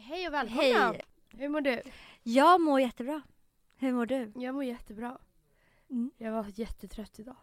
[0.00, 0.62] Hej och välkomna!
[0.62, 1.00] Hej.
[1.30, 1.82] Hur mår du?
[2.22, 3.22] Jag mår jättebra.
[3.76, 4.32] Hur mår du?
[4.36, 5.18] Jag mår jättebra.
[5.90, 6.10] Mm.
[6.18, 7.36] Jag var jättetrött idag.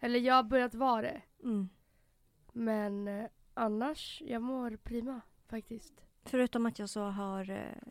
[0.00, 1.22] Eller jag har börjat vara det.
[1.42, 1.68] Mm.
[2.52, 5.92] Men eh, annars, jag mår prima faktiskt.
[6.24, 7.50] Förutom att jag så har...
[7.50, 7.82] eh,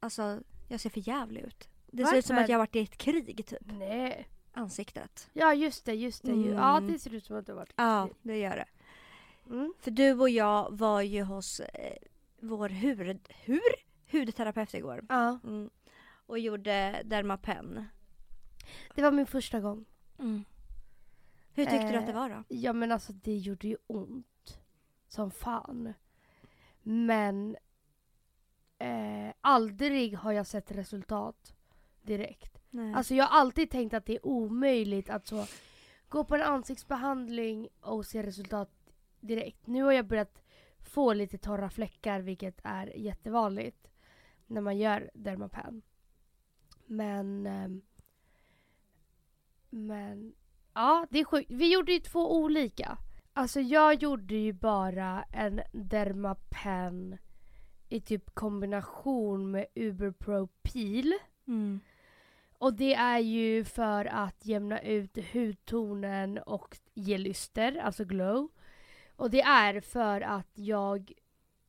[0.00, 1.68] Alltså, jag ser för jävlig ut.
[1.86, 2.44] Det ser ut som Varför?
[2.44, 3.58] att jag har varit i ett krig typ.
[3.78, 4.28] Nej.
[4.52, 5.30] Ansiktet.
[5.32, 6.32] Ja just det, just det.
[6.32, 6.52] Mm.
[6.52, 8.66] Ja det ser ut som att du har varit Ja, det gör det.
[9.54, 9.74] mm.
[9.80, 11.96] För du och jag var ju hos eh,
[12.44, 13.60] vår hud, hur?
[14.12, 15.04] hudterapeut igår.
[15.08, 15.70] Ja, Mm.
[16.26, 17.84] Och gjorde Dermapen.
[18.94, 19.84] det var min första gång.
[20.18, 20.44] Mm.
[21.54, 22.44] Hur tyckte du att det Eh, var då?
[22.48, 24.58] Ja men alltså det gjorde ju ont.
[25.08, 25.92] Som fan.
[26.82, 27.56] Men
[28.78, 31.54] eh, aldrig har jag sett resultat
[32.02, 32.58] direkt.
[32.70, 32.94] Nej.
[32.94, 35.46] Alltså jag har alltid tänkt att det är omöjligt att så
[36.08, 38.70] gå på en ansiktsbehandling och se resultat
[39.20, 39.66] direkt.
[39.66, 40.42] Nu har jag börjat
[40.88, 43.88] få lite torra fläckar vilket är jättevanligt
[44.46, 45.82] när man gör Dermapen.
[46.86, 47.82] Men ehm,
[49.74, 50.34] men
[50.74, 51.50] ja, det är sjukt.
[51.50, 52.98] Vi gjorde ju två olika.
[53.32, 57.18] Alltså jag gjorde ju bara en Dermapen
[57.88, 61.14] i typ kombination med Uberpro Peel.
[61.46, 61.80] mm.
[62.58, 68.48] Och det är ju för att jämna ut hudtonen och ge lyster, alltså glow.
[69.16, 71.12] Och det är för att jag,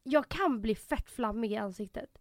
[0.03, 2.17] jag kan bli fett flammig i ansiktet.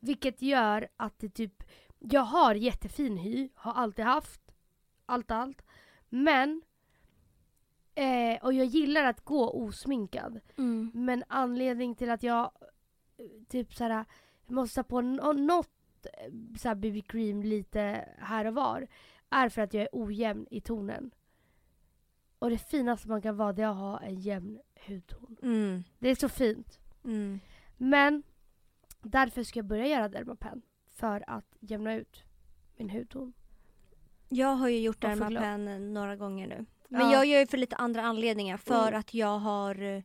[0.00, 1.62] Vilket gör att det typ,
[1.98, 4.40] jag har jättefin hy, har alltid haft.
[5.06, 5.62] Allt allt.
[6.08, 6.62] Men,
[7.94, 10.40] eh, och jag gillar att gå osminkad.
[10.58, 10.90] Mm.
[10.94, 12.50] Men anledning till att jag
[13.48, 14.04] typ såhär
[14.46, 18.86] måste ha på nå- något eh, såhär BB cream lite här och var
[19.30, 21.10] är för att jag är ojämn i tonen.
[22.40, 25.36] Och det finaste man kan vara det är att ha en jämn hudton.
[25.42, 25.84] Mm.
[25.98, 26.78] Det är så fint.
[27.04, 27.40] Mm.
[27.76, 28.22] Men
[29.02, 30.62] därför ska jag börja göra Dermapen.
[30.88, 32.22] För att jämna ut
[32.76, 33.32] min hudton.
[34.28, 36.66] Jag har ju gjort Dermapen några gånger nu.
[36.88, 37.12] Men Ja.
[37.12, 38.56] jag gör ju för lite andra anledningar.
[38.56, 39.00] För Mm.
[39.00, 40.02] att jag har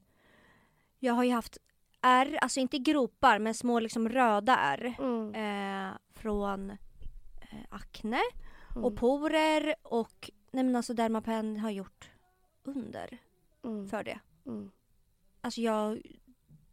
[1.00, 1.58] Jag har ju haft
[2.02, 4.96] ärr, alltså inte gropar men små liksom röda ärr.
[5.00, 5.36] Mm.
[5.90, 6.78] Eh, från eh,
[7.70, 8.20] akne
[8.72, 8.86] Mm.
[8.86, 12.10] och porer och nej men alltså Dermapen har gjort
[12.66, 13.18] under
[13.64, 13.88] Mm.
[13.90, 14.20] för det.
[14.46, 14.72] Mm.
[15.42, 16.02] Alltså jag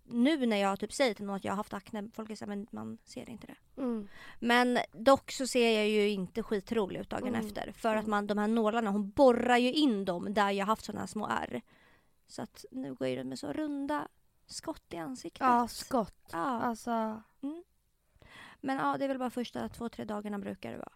[0.04, 2.66] nu när jag typ säger till någon att jag har haft akne, folk såhär men
[2.70, 3.80] man ser inte det.
[3.82, 4.08] Mm.
[4.40, 7.46] Men dock så ser jag ju inte skitrolig ut dagen Mm.
[7.46, 7.72] efter.
[7.72, 8.10] För att Mm.
[8.10, 11.62] man, de här nålarna, hon borrar ju in dem där jag haft här små ärr.
[12.26, 14.08] Så att nu går jag runt med så runda
[14.46, 15.40] skott i ansiktet.
[15.40, 16.28] Ja, skott.
[16.32, 17.22] Ja, Alltså,
[18.60, 20.92] Men ja, det är väl bara första två, tre dagarna brukar det vara.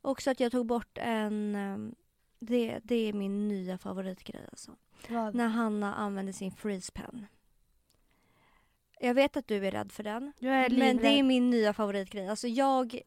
[0.00, 1.94] Också att jag tog bort en...
[2.40, 4.76] Det, det är min nya favoritgrej alltså.
[5.08, 5.34] vad?
[5.34, 7.26] När Hanna använder sin freeze pen.
[9.00, 10.32] Jag vet att du är rädd för den.
[10.70, 12.28] Men det är min nya favoritgrej.
[12.28, 13.00] Alltså jag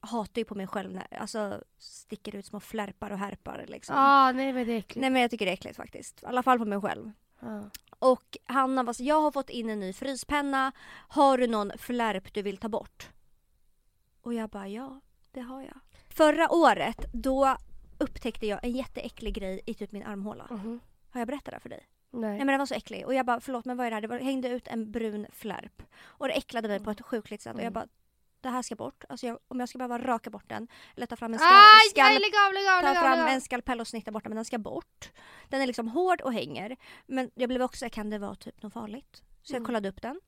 [0.00, 3.94] hatar ju på mig själv när alltså sticker ut små flärpar och härpar liksom.
[3.98, 5.00] ah, nej men det är äckligt.
[5.00, 6.22] Nej men jag tycker det är äckligt faktiskt.
[6.22, 7.12] I alla fall på mig själv.
[7.40, 7.70] Ja.
[7.98, 10.72] Och Hanna bara så, jag har fått in en ny fryspenna.
[11.08, 13.10] Har du någon flärp du vill ta bort?
[14.22, 15.00] Och jag bara ja,
[15.32, 15.78] det har jag.
[16.08, 17.56] Förra året då
[18.02, 20.46] upptäckte jag en jätteäcklig grej i typ min armhåla.
[20.50, 20.80] Mhm.
[21.10, 21.86] Har jag berättat det för dig?
[22.10, 22.30] Nej.
[22.30, 24.00] Nej men den var så äcklig och jag bara förlåt men vad är det här?
[24.00, 25.82] Det var, hängde ut en brun flärp.
[26.02, 27.72] Och det äcklade mig på ett sjukligt sätt och jag Mm.
[27.72, 27.86] bara
[28.40, 29.04] det här ska bort.
[29.08, 31.46] Alltså jag, om jag ska behöva raka bort den eller ta fram en Aj,
[31.90, 34.30] skal, aj, skal, lägg av, lägg av, ta fram en skalpell och snitta bort den
[34.30, 35.10] men den ska bort.
[35.48, 36.76] Den är liksom hård och hänger.
[37.06, 39.22] Men jag blev också, kan det vara typ något farligt?
[39.42, 39.66] Så jag Mm.
[39.66, 40.20] kollade upp den.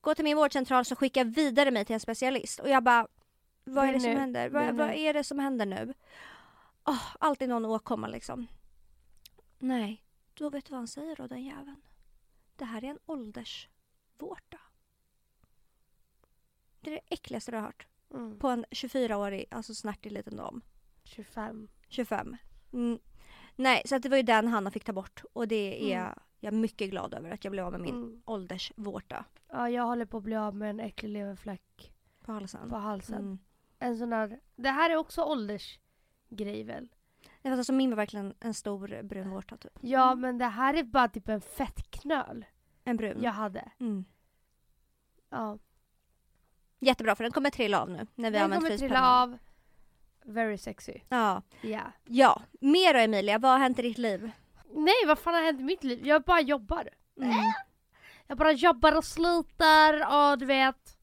[0.00, 3.06] Går till min vårdcentral som skickar vidare mig till en specialist och jag bara
[3.64, 4.48] vad är det som händer?
[4.48, 5.94] Vad, vad är det som händer nu?
[6.86, 8.46] Oh, alltid någon åkomma liksom.
[9.58, 10.04] Nej,
[10.34, 11.82] då vet du vad han säger då den jäveln?
[12.56, 14.58] Det här är en åldersvårta.
[16.80, 17.86] Det är det äckligaste du har hört.
[18.14, 18.38] Mm.
[18.38, 20.60] På en 24-årig, alltså snärtig liten dam.
[21.04, 21.68] 25.
[21.88, 22.36] 25.
[22.72, 22.98] Mm.
[23.56, 25.22] Nej, så att det var ju den Hanna fick ta bort.
[25.32, 26.18] Och det är Mm.
[26.40, 28.22] jag mycket glad över att jag blev av med min Mm.
[28.26, 31.92] åldersvårta Ja, jag håller på att bli av med en äcklig leverfläck
[32.22, 32.70] på halsen.
[32.70, 33.18] på halsen.
[33.20, 33.38] Mm.
[33.78, 35.22] En sån där, det här är också
[36.30, 36.88] åldersgrej väl?
[37.42, 39.72] Det var alltså min var verkligen en stor brun vårta typ.
[39.80, 42.44] Ja, men det här är bara typ en fettknöl
[42.84, 43.22] En brun.
[43.22, 43.70] jag hade.
[43.80, 44.04] Mm.
[45.30, 45.58] Ja.
[46.78, 49.38] Jättebra för den kommer trilla av nu när vi Den använt kommer trilla av.
[50.24, 51.00] Very sexy.
[51.08, 51.42] Ja.
[51.60, 51.92] Ja.
[52.04, 52.42] ja.
[52.60, 54.30] Mer då Emilia, vad har hänt i ditt liv?
[54.74, 56.06] Nej, vad fan har hänt i mitt liv?
[56.06, 56.88] Jag bara jobbar.
[57.20, 57.34] Mm.
[58.26, 60.98] Jag bara jobbar och sliter och du vet.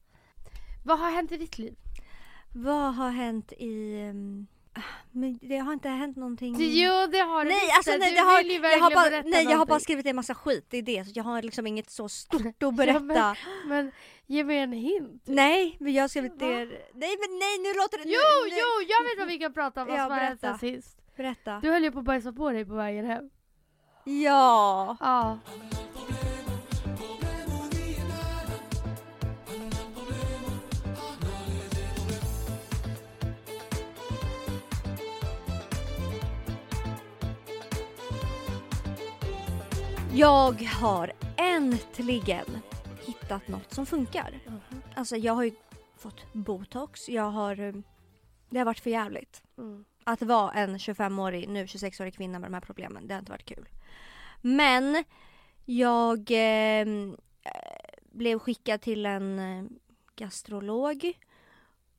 [0.84, 1.76] Vad har hänt i ditt liv?
[2.54, 4.00] Vad har hänt i...
[4.00, 4.46] ehm,
[5.12, 6.56] Men det har inte hänt någonting.
[6.58, 7.98] Jo det har Nej alltså det.
[7.98, 10.16] nej, Du det har, vill ju jag har bara, nej jag har bara skrivit en
[10.16, 11.04] massa skit, det är det.
[11.04, 13.00] Så jag har liksom inget så stort att Ja, berätta.
[13.00, 13.36] men-
[13.66, 13.92] Men
[14.26, 15.22] ge mig en hint.
[15.26, 16.46] Nej men jag har skrivit Va?
[16.46, 16.54] det.
[16.94, 18.04] Nej men nej nu låter det...
[18.06, 19.88] Jo, nu, nu, jo, jag vet vad vi kan prata om.
[19.88, 20.98] Vad Ja, som har hänt sen sist.
[21.16, 21.60] Berätta.
[21.62, 23.30] Du höll ju på att bajsa på dig på vägen hem.
[24.04, 24.96] Ja.
[25.00, 25.38] Ja.
[40.14, 42.44] Jag har äntligen
[43.06, 44.40] hittat något som funkar.
[44.94, 45.52] Alltså jag har ju
[45.96, 47.60] fått botox, jag har...
[47.60, 47.74] eh,
[48.50, 49.42] Det har varit för jävligt.
[49.58, 49.84] Mm.
[50.04, 53.44] Att vara en 25-årig, nu 26-årig kvinna med de här problemen, det har inte varit
[53.44, 53.68] kul.
[54.40, 55.04] Men
[55.64, 56.86] jag eh,
[58.02, 59.64] blev skickad till en eh,
[60.16, 61.12] gastrolog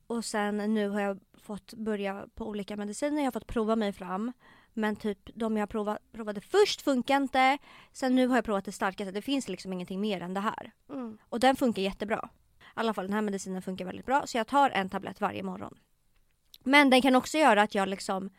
[0.06, 3.92] och sen nu har jag fått börja på olika mediciner, jag har fått prova mig
[3.92, 4.32] fram.
[4.78, 7.58] Men typ de jag prova, provade först funkar inte.
[7.92, 10.72] Sen nu har jag provat det starkaste, det finns liksom ingenting mer än det här.
[10.90, 11.18] Mm.
[11.28, 12.28] Och den funkar jättebra.
[12.58, 15.42] I alla fall den här medicinen funkar väldigt bra så jag tar en tablett varje
[15.42, 15.78] morgon.
[16.64, 18.30] Men den kan också göra att jag liksom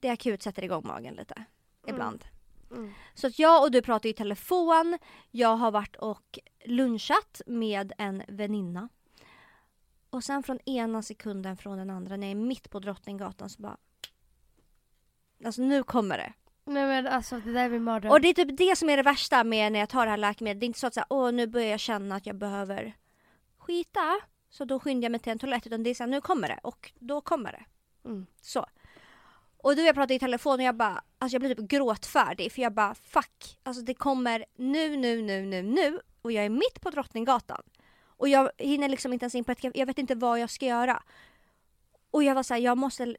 [0.00, 1.44] det akut sätter igång magen lite.
[1.86, 2.24] Ibland.
[2.70, 2.92] Mm.
[3.14, 4.98] Så att jag och du pratar i telefon.
[5.30, 8.88] Jag har varit och lunchat med en väninna.
[10.10, 13.62] Och sen från ena sekunden från den andra när jag är mitt på Drottninggatan så
[13.62, 13.76] bara
[15.44, 16.32] Alltså nu kommer det.
[16.64, 18.12] Nej men alltså det där är min mardröm.
[18.12, 20.16] Och det är typ det som är det värsta med när jag tar det här
[20.16, 20.60] läkemedlet.
[20.60, 22.96] Det är inte så att säga, åh nu börjar jag känna att jag behöver
[23.58, 24.20] skita.
[24.50, 25.66] Så då skyndar jag mig till en toalett.
[25.66, 26.58] Utan det är så här, nu kommer det.
[26.62, 27.64] Och då kommer det.
[28.08, 28.26] Mm.
[28.40, 28.66] Så.
[29.58, 32.52] Och du och jag pratade i telefon och jag bara, alltså jag blev typ gråtfärdig.
[32.52, 33.58] För jag bara, fuck.
[33.62, 36.00] Alltså det kommer nu, nu, nu, nu, nu.
[36.22, 37.62] Och jag är mitt på Drottninggatan.
[38.06, 40.66] Och jag hinner liksom inte ens in på ett Jag vet inte vad jag ska
[40.66, 41.02] göra.
[42.10, 43.16] Och jag var så här, jag måste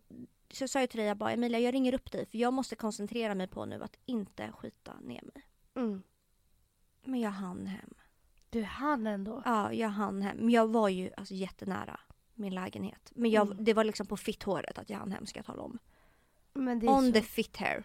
[0.54, 2.54] så jag sa ju till dig, jag bara Emilia jag ringer upp dig för jag
[2.54, 5.46] måste koncentrera mig på nu att inte skita ner mig.
[5.76, 6.04] Mm.
[7.04, 7.94] Men jag hann hem.
[8.50, 9.42] Du hann ändå.
[9.46, 10.38] Ja, jag hann hem.
[10.38, 12.00] Men jag var ju alltså jättenära
[12.34, 13.12] min lägenhet.
[13.16, 13.64] Men jag, Mm.
[13.64, 15.80] det var liksom på fitthåret att jag hann hem ska jag tala om.
[16.54, 17.84] Men det är, On så, the fit hair.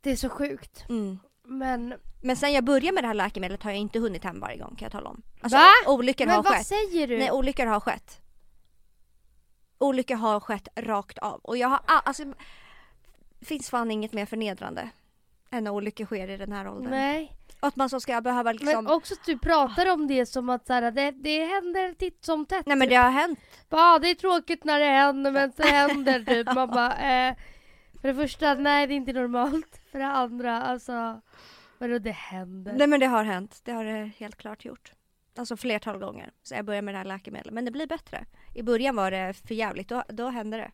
[0.00, 0.84] det är så sjukt.
[0.88, 1.18] Mm.
[1.42, 4.56] Men, Men sen jag började med det här läkemedlet har jag inte hunnit hem varje
[4.58, 5.22] gång kan jag tala om.
[5.40, 5.70] Alltså Va?
[5.86, 6.66] olyckor men har vad skett.
[6.66, 7.18] säger du?
[7.18, 8.19] Nej, olyckor har skett.
[9.80, 11.40] Olyckor har skett rakt av.
[11.42, 12.24] Och jag har, alltså,
[13.40, 14.90] finns fan inget mer förnedrande
[15.50, 16.90] än när olyckor sker i den här åldern.
[16.90, 17.36] Nej.
[17.60, 18.84] Och att man så ska behöva liksom...
[18.84, 22.24] Men också att du pratar om det som att så här, det, det händer titt
[22.24, 22.66] som tätt.
[22.66, 23.38] Nej men det har hänt.
[23.68, 26.54] Ja, det är tråkigt när det händer men så händer typ.
[26.54, 27.34] Man bara, eh,
[28.00, 29.80] för det första, nej det är inte normalt.
[29.92, 31.20] För det andra, alltså,
[31.78, 32.72] vadå det händer?
[32.72, 33.60] Nej men det har hänt.
[33.64, 34.92] Det har det helt klart gjort.
[35.36, 36.32] Alltså flertal gånger.
[36.42, 37.54] Så jag började med det här läkemedlet.
[37.54, 38.26] Men det blir bättre.
[38.54, 39.88] I början var det för jävligt.
[39.88, 40.70] Då, då hände det.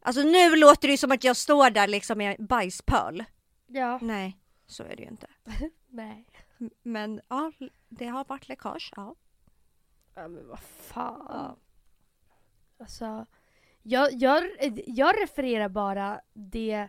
[0.00, 3.24] Alltså nu låter det ju som att jag står där liksom med bajspöl.
[3.66, 5.26] Ja, Nej, så är det ju inte.
[5.88, 6.26] nej.
[6.82, 7.52] Men ja,
[7.88, 8.92] det har varit läckage.
[8.96, 9.14] Ja.
[10.14, 11.26] Ja men vad fan.
[11.28, 11.56] Ja.
[12.78, 13.26] Alltså,
[13.82, 14.44] jag, jag,
[14.86, 16.88] jag refererar bara det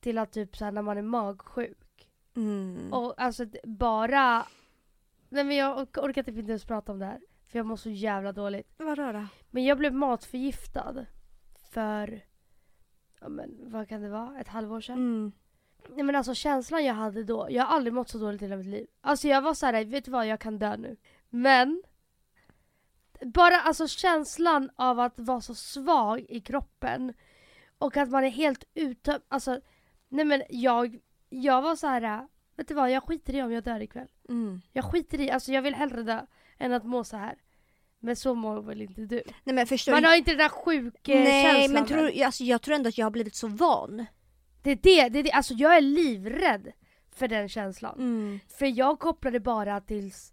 [0.00, 2.08] till att typ såhär när man är magsjuk.
[2.36, 2.92] Mm.
[2.92, 4.46] Och alltså bara...
[5.28, 7.20] Nej men jag ork- orkar typ inte ens prata om det här.
[7.46, 8.74] För jag mår så jävla dåligt.
[8.76, 9.26] Vadå då?
[9.50, 11.06] Men jag blev matförgiftad
[11.70, 12.24] för,
[13.20, 14.96] ja men vad kan det vara, ett halvår sedan?
[14.96, 15.32] Mm.
[15.88, 18.56] Nej men alltså känslan jag hade då, jag har aldrig mått så dåligt i hela
[18.56, 18.86] mitt liv.
[19.00, 20.96] Alltså jag var så här, vet du vad, jag kan dö nu.
[21.28, 21.82] Men,
[23.20, 27.14] bara alltså känslan av att vara så svag i kroppen
[27.78, 29.22] och att man är helt uttömd.
[29.28, 29.60] Alltså,
[30.08, 33.64] nej men jag, jag var så här, vet du vad, jag skiter i om jag
[33.64, 34.08] dör ikväll.
[34.28, 34.62] Mm.
[34.72, 36.26] Jag skiter i, alltså jag vill hellre dö
[36.58, 37.38] än att må så här.
[37.98, 39.22] Men så mår väl inte du?
[39.44, 40.08] Nej men förstår Man du?
[40.08, 43.06] har inte den där sjuk eh, Nej men tror, alltså, jag tror ändå att jag
[43.06, 44.06] har blivit så van.
[44.62, 46.72] Det är det, det är det, alltså jag är livrädd
[47.10, 47.98] för den känslan.
[47.98, 48.40] Mm.
[48.48, 50.32] För jag kopplade bara tills,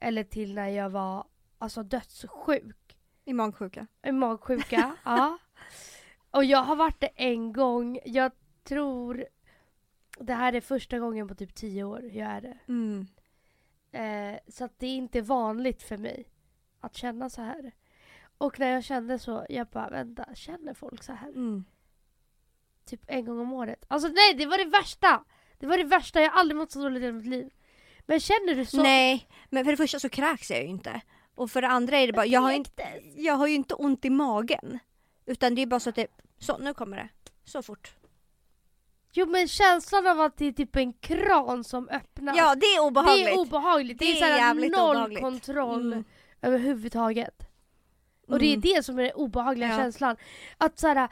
[0.00, 1.26] eller till när jag var
[1.58, 2.98] alltså dödssjuk.
[3.24, 3.86] I magsjuka.
[4.06, 5.38] I magsjuka, ja.
[6.30, 8.32] Och jag har varit det en gång, jag
[8.64, 9.26] tror
[10.22, 12.58] det här är första gången på typ tio år jag är det.
[12.68, 13.06] Mm.
[13.92, 16.28] Eh, så att det är inte vanligt för mig
[16.80, 17.72] att känna så här.
[18.38, 21.28] Och när jag kände så, jag bara vänta, känner folk så här?
[21.28, 21.64] Mm.
[22.84, 23.84] Typ en gång om året.
[23.88, 25.24] Alltså nej, det var det värsta!
[25.58, 27.50] Det var det värsta, jag har aldrig mått så dåligt i mitt liv.
[28.06, 28.82] Men känner du så?
[28.82, 31.00] Nej, men för det första så kräks jag ju inte.
[31.34, 32.82] Och för det andra är det bara, jag har, inte,
[33.16, 34.78] jag har ju inte ont i magen.
[35.26, 36.06] Utan det är bara så att det,
[36.38, 37.08] så nu kommer det.
[37.44, 37.94] Så fort.
[39.14, 42.36] Jo men känslan av att det är typ en kran som öppnas.
[42.36, 43.26] Ja det är obehagligt.
[43.26, 43.98] Det är obehagligt.
[43.98, 45.20] Det, Det är, är så här jävligt noll obehagligt.
[45.20, 46.04] kontroll Mm.
[46.42, 47.48] överhuvudtaget.
[48.28, 48.60] Och det är Mm.
[48.60, 49.76] det som är den obehagliga Ja.
[49.76, 50.16] känslan.
[50.58, 51.08] Att såhär,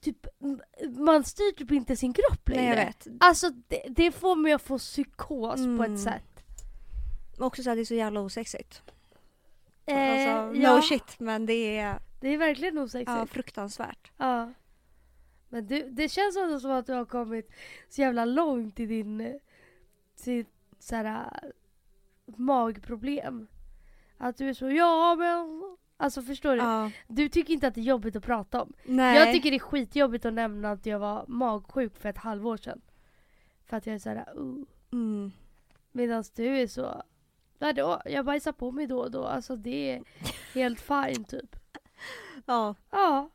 [0.00, 0.26] typ,
[0.98, 2.62] man styr typ inte sin kropp längre.
[2.62, 3.06] Nej jag vet.
[3.20, 5.94] Alltså det, det får mig att få psykos på Mm.
[5.94, 6.44] ett sätt.
[7.38, 8.82] Men Också så här, det är så jävla osexigt.
[9.86, 13.10] Eh, alltså, ja, no shit men det är Det är verkligen osexigt.
[13.10, 14.10] ja, fruktansvärt.
[14.16, 14.52] Ja.
[15.54, 17.50] Men du, det känns ändå som att du har kommit
[17.88, 19.34] så jävla långt i din eh,
[20.14, 21.52] sitt såhär
[22.26, 23.46] magproblem.
[24.18, 26.58] Att du är så ja men Alltså förstår du?
[26.58, 26.90] Ja.
[27.08, 28.72] Du tycker inte att det är jobbigt att prata om.
[28.84, 29.18] Nej.
[29.18, 32.80] Jag tycker det är skitjobbigt att nämna att jag var magsjuk för ett halvår sedan.
[33.66, 34.64] För att jag är såhär uh.
[34.92, 35.32] mm.
[35.92, 37.02] Medan du är så
[37.58, 38.02] Vadå?
[38.04, 39.24] Jag bajsar på mig då och då.
[39.24, 40.02] Alltså det är
[40.54, 41.56] helt fine typ.
[42.46, 42.74] Ja.
[42.90, 43.30] Ja.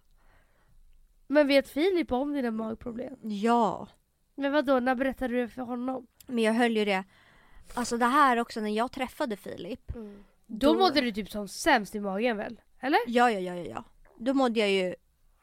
[1.32, 3.16] Men vet Filip om dina magproblem?
[3.22, 3.88] Ja.
[4.36, 6.08] Men vadå, när berättade du det för honom?
[6.28, 7.04] Men jag höll ju det.
[7.74, 9.92] Alltså det här också när jag träffade Filip.
[10.46, 12.62] Då mådde du typ som sämst i magen väl?
[12.80, 13.00] Eller?
[13.08, 13.84] Ja, ja, ja, ja, ja.
[14.18, 14.96] Då mådde jag ju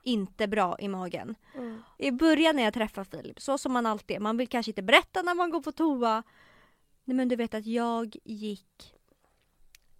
[0.02, 1.35] inte bra i magen.
[1.99, 4.83] I början när jag träffade Filip, så som man alltid är, man vill kanske inte
[4.83, 6.23] berätta när man går på toa.
[7.05, 8.95] Nej men du vet att jag gick,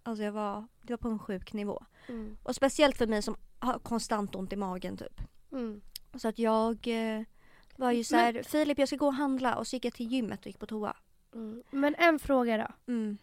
[0.03, 1.85] alltså jag var, det var på en sjuk nivå.
[2.07, 2.37] Mm.
[2.43, 5.21] Och speciellt för mig som har konstant ont i magen typ.
[5.51, 5.81] Mm.
[6.13, 7.23] Så att jag eh,
[7.75, 10.11] var ju så här, Filip jag ska gå och handla och så gick jag till
[10.11, 10.95] gymmet och gick på toa.
[11.33, 11.63] Mm.
[11.71, 12.93] Men en fråga då.
[12.93, 13.17] Mm.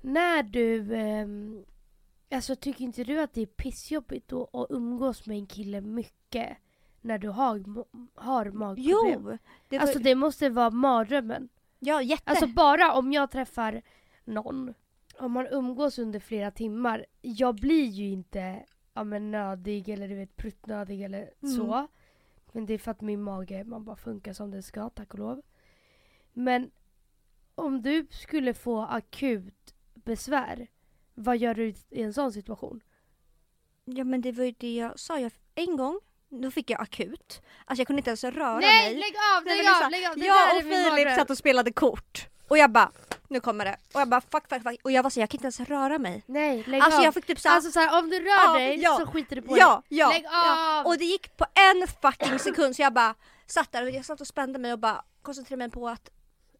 [0.00, 1.64] När du, ehm,
[2.30, 6.56] alltså tycker inte du att det är pissjobbigt då att umgås med en kille mycket?
[7.00, 7.64] När du har,
[8.14, 9.22] har magproblem?
[9.24, 9.38] Jo!
[9.68, 11.48] Det var, Alltså det måste vara mardrömmen.
[11.78, 12.30] ja jätte.
[12.30, 13.82] Alltså bara om jag träffar
[14.24, 14.74] någon,
[15.18, 18.64] om man umgås under flera timmar, jag blir ju inte
[18.96, 21.56] ja, men nödig eller du vet pruttnödig eller Mm.
[21.56, 21.86] så.
[22.52, 25.18] Men det är för att min mage, man bara funkar som det ska, tack och
[25.18, 25.42] lov.
[26.32, 26.70] Men
[27.54, 30.66] om du skulle få akut besvär,
[31.14, 32.80] vad gör du i en sån situation?
[33.84, 35.18] Ja men det var ju det jag sa.
[35.18, 37.42] Jag, en gång, då fick jag akut.
[37.64, 38.94] Alltså jag kunde inte ens röra Nej, mig.
[38.94, 40.16] lägg av, Nej, lägg av, lägg av!
[40.16, 40.62] Det jag och
[40.96, 42.28] Filip satt och spelade kort.
[42.48, 42.92] Och jag bara,
[43.28, 43.76] nu kommer det.
[43.94, 44.80] Och jag bara fuck, fuck, fuck.
[44.84, 46.22] Och jag var så jag kan inte ens röra mig.
[46.26, 47.04] Nej, lägg Alltså av.
[47.04, 49.42] jag fick typ såhär, Alltså såhär, om du rör Ja, dig ja, så skiter du
[49.42, 49.98] på ja, dig.
[49.98, 50.78] ja, Lägg ja.
[50.80, 50.86] av!
[50.86, 53.14] Och det gick på en fucking sekund så jag bara
[53.46, 56.10] satt där och jag satt och spände mig och bara koncentrerade mig på att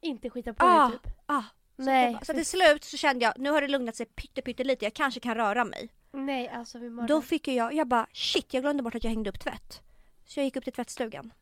[0.01, 1.13] Inte skita på Ah, dig typ.
[1.27, 1.43] ah.
[1.77, 4.65] Så, Nej, bara, så till slut så kände jag, nu har det lugnat sig pytte,
[4.65, 5.89] lite, jag kanske kan röra mig.
[6.13, 6.89] nej alltså vi.
[7.09, 9.81] Då fick jag, jag bara shit jag glömde bort att jag hängde upp tvätt.
[10.25, 11.33] Så jag gick upp till tvättstugan.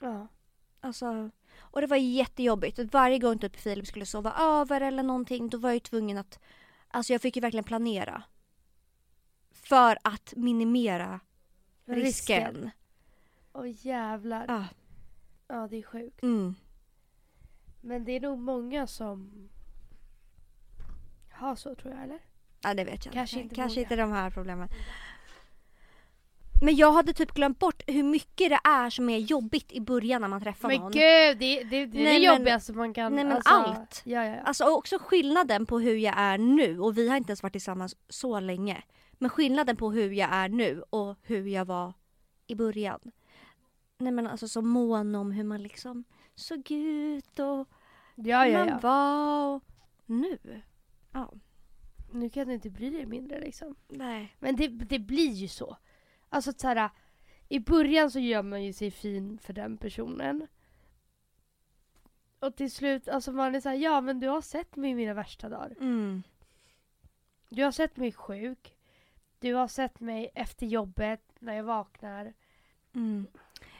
[0.00, 0.26] Ja.
[0.80, 2.78] Alltså, och det var jättejobbigt.
[2.78, 6.38] Varje gång typ Filip skulle sova över eller någonting då var jag ju tvungen att,
[6.88, 8.22] alltså jag fick ju verkligen planera.
[9.52, 11.20] För att minimera
[11.84, 12.70] risken.
[13.52, 14.46] Åh jävlar.
[14.50, 14.64] Ah,
[15.48, 16.22] Ja det är sjukt.
[16.22, 16.54] mm.
[17.80, 19.48] Men det är nog många som
[21.30, 22.18] har så tror jag eller?
[22.62, 23.44] Ja det vet jag Kanske inte.
[23.44, 23.82] inte Kanske många.
[23.84, 24.68] inte de här problemen.
[26.64, 30.20] Men jag hade typ glömt bort hur mycket det är som är jobbigt i början
[30.20, 30.92] när man träffar Men någon.
[30.92, 33.14] gud det, det, det är Nej, det men- jobbigaste man kan...
[33.14, 34.02] nej, men alltså, allt.
[34.04, 34.42] Ja, ja, ja.
[34.42, 37.96] Alltså också skillnaden på hur jag är nu och vi har inte ens varit tillsammans
[38.08, 38.82] så länge.
[39.12, 41.92] Men skillnaden på hur jag är nu och hur jag var
[42.46, 43.00] i början.
[43.98, 46.04] Nej men alltså så mån om hur man liksom
[46.34, 47.68] såg ut och
[48.14, 49.54] ja, ja, man var.
[49.54, 49.62] Och
[50.06, 50.62] nu?
[51.12, 51.32] Ja,
[52.12, 53.76] Nu kan du inte bry dig mindre liksom.
[53.88, 54.36] nej.
[54.38, 55.76] Men det, det blir ju så.
[56.34, 56.90] Alltså så här,
[57.48, 60.46] i början så gör man ju sig fin för den personen.
[62.38, 65.14] Och till slut, alltså man är såhär, ja men du har sett mig i mina
[65.14, 65.74] värsta dagar.
[65.80, 66.22] Mm.
[67.48, 68.76] Du har sett mig sjuk.
[69.38, 72.32] Du har sett mig efter jobbet, när jag vaknar.
[72.94, 73.26] Mm.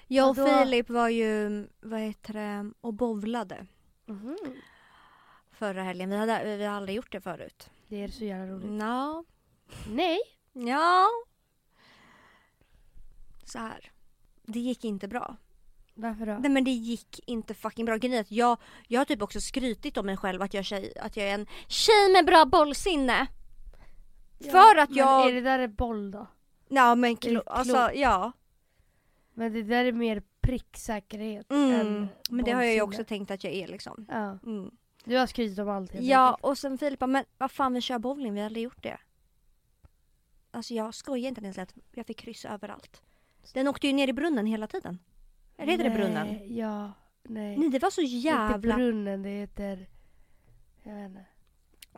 [0.09, 3.67] Jag och Och då- Filip var ju, vad heter det, och bowlade
[4.07, 4.37] Mhm.
[5.51, 6.11] förra helgen.
[6.11, 7.71] Vi hade, vi hade aldrig gjort det förut.
[7.89, 8.81] Det är så jävla roligt.
[8.81, 9.25] Ja.
[9.89, 10.19] Nej!
[10.53, 11.07] Ja.
[13.45, 13.93] Så här.
[14.43, 15.37] Det gick inte bra.
[15.95, 16.33] Varför då?
[16.39, 17.97] Nej men det gick inte fucking bra.
[17.97, 18.59] Grejen jag,
[18.89, 21.35] jag har typ också skrytit om mig själv att jag, är tjej, att jag är
[21.35, 23.27] en tjej med bra bollsinne.
[24.51, 26.27] för att men jag- är det där en boll då?
[26.69, 28.33] Ja men klo, alltså ja.
[29.35, 31.81] Men det där är mer pricksäkerhet Mm.
[31.81, 33.01] än Men det har jag ju bollsinne.
[33.03, 34.07] också tänkt att jag är liksom.
[34.11, 34.39] Ja.
[34.47, 34.71] Mm.
[35.05, 36.45] Du har skrytit om allt Ja enkelt.
[36.45, 38.99] och sen Filip men vad fan vi kör bowling, vi har aldrig gjort det.
[40.51, 43.03] Alltså jag skojar inte säger att jag fick kryss överallt.
[43.53, 44.99] Den åkte ju ner i brunnen hela tiden.
[45.59, 46.27] Eller heter det brunnen?
[46.27, 47.57] Nej, Ja, nej.
[47.59, 48.77] Nej det var så Inte jävla...
[48.77, 49.89] brunnen, det heter...
[50.83, 51.25] Jag vet inte.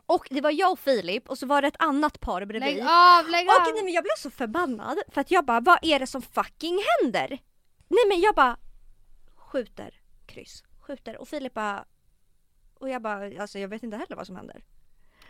[0.05, 2.75] Och det var jag och Filip och så var det ett annat par bredvid.
[2.77, 3.73] Lägg av, lägg Och av!
[3.73, 6.79] nej, men jag blev så förbannad för att jag bara, vad är det som fucking
[7.01, 7.27] händer?
[7.87, 8.57] Nej men jag bara
[9.35, 11.85] skjuter, kryss, skjuter och Filip bara
[12.79, 14.63] och jag bara, alltså jag vet inte heller vad som händer.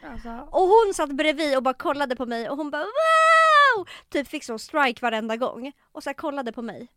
[0.03, 3.46] Alltså, Och hon satt bredvid och bara kollade på mig och hon bara wow!
[3.77, 3.87] Wow!
[4.09, 5.71] Typ fick så strike varenda gång.
[5.91, 6.87] Och så här kollade på mig.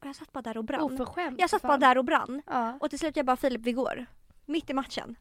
[0.00, 0.82] Och jag satt bara där och brann.
[0.82, 1.40] Oförskämt.
[1.40, 1.80] jag satt bara fan.
[1.80, 2.42] där och brann.
[2.46, 2.78] Ja.
[2.80, 4.06] Och till slut jag bara Filip vi går.
[4.46, 5.16] Mitt i matchen.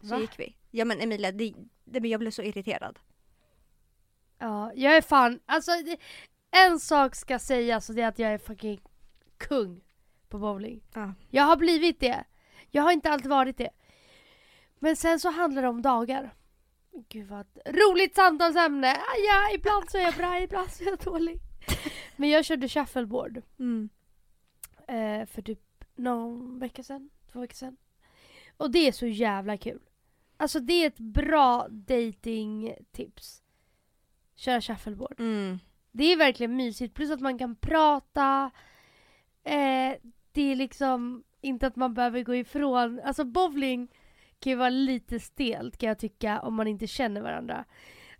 [0.00, 0.20] Så Va?
[0.20, 0.56] gick vi.
[0.70, 1.54] Ja men Emilia, det,
[1.84, 2.98] det, men jag blev så irriterad.
[4.38, 5.96] ja, jag är fan, alltså det,
[6.50, 8.80] en sak ska sägas och det är att jag är fucking
[9.38, 9.80] kung
[10.28, 10.82] på bowling.
[10.94, 11.14] Ja.
[11.30, 12.24] Jag har blivit det.
[12.70, 13.70] Jag har inte alltid varit det.
[14.78, 16.34] Men sen så handlar det om dagar.
[17.08, 18.96] Gud vad roligt samtalsämne!
[19.28, 21.40] Ja, ibland så är jag bra, ibland så är jag dålig.
[22.16, 23.88] Men jag körde shuffleboard Mm.
[24.88, 25.60] eh, för typ
[25.94, 27.76] någon vecka sedan, två veckor sedan.
[28.56, 29.80] Och det är så jävla kul.
[30.36, 33.42] Alltså det är ett bra datingtips.
[34.36, 35.20] Köra shuffleboard.
[35.20, 35.58] Mm.
[35.92, 38.50] Det är verkligen mysigt, plus att man kan prata.
[39.44, 39.94] Eh,
[40.32, 43.88] det är liksom inte att man behöver gå ifrån, alltså bowling
[44.42, 47.64] kan ju vara lite stelt kan jag tycka om man inte känner varandra.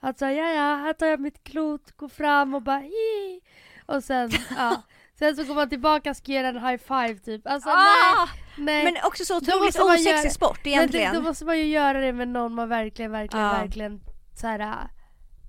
[0.01, 3.41] Alltså ja ja, här tar jag mitt klot, går fram och bara hi.
[3.87, 4.83] Och sen, ja.
[5.19, 7.47] Sen så går man tillbaka och ska göra en high five typ.
[7.47, 8.29] Alltså Ah!
[8.59, 8.85] nej, nej.
[8.85, 11.13] Men också så otroligt osexig göra- sport Men egentligen.
[11.13, 13.53] det, då måste man ju göra det med någon man verkligen, verkligen, Ja.
[13.53, 14.01] verkligen
[14.41, 14.77] så här, äh,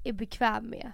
[0.04, 0.92] är bekväm med.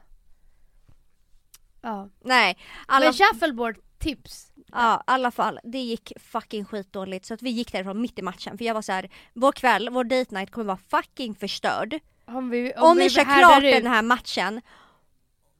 [1.81, 2.09] Ja.
[2.19, 2.57] Nej,
[2.87, 4.48] alla, Men shuffleboard, tips.
[4.73, 5.59] Ja, i alla fall.
[5.63, 8.81] Det gick fucking skitdåligt så att vi gick därifrån mitt i matchen för jag var
[8.81, 11.99] så här: vår kväll, vår date night kommer vara fucking förstörd.
[12.25, 13.83] Om vi, Om, vi kör klart ut.
[13.83, 14.61] den här matchen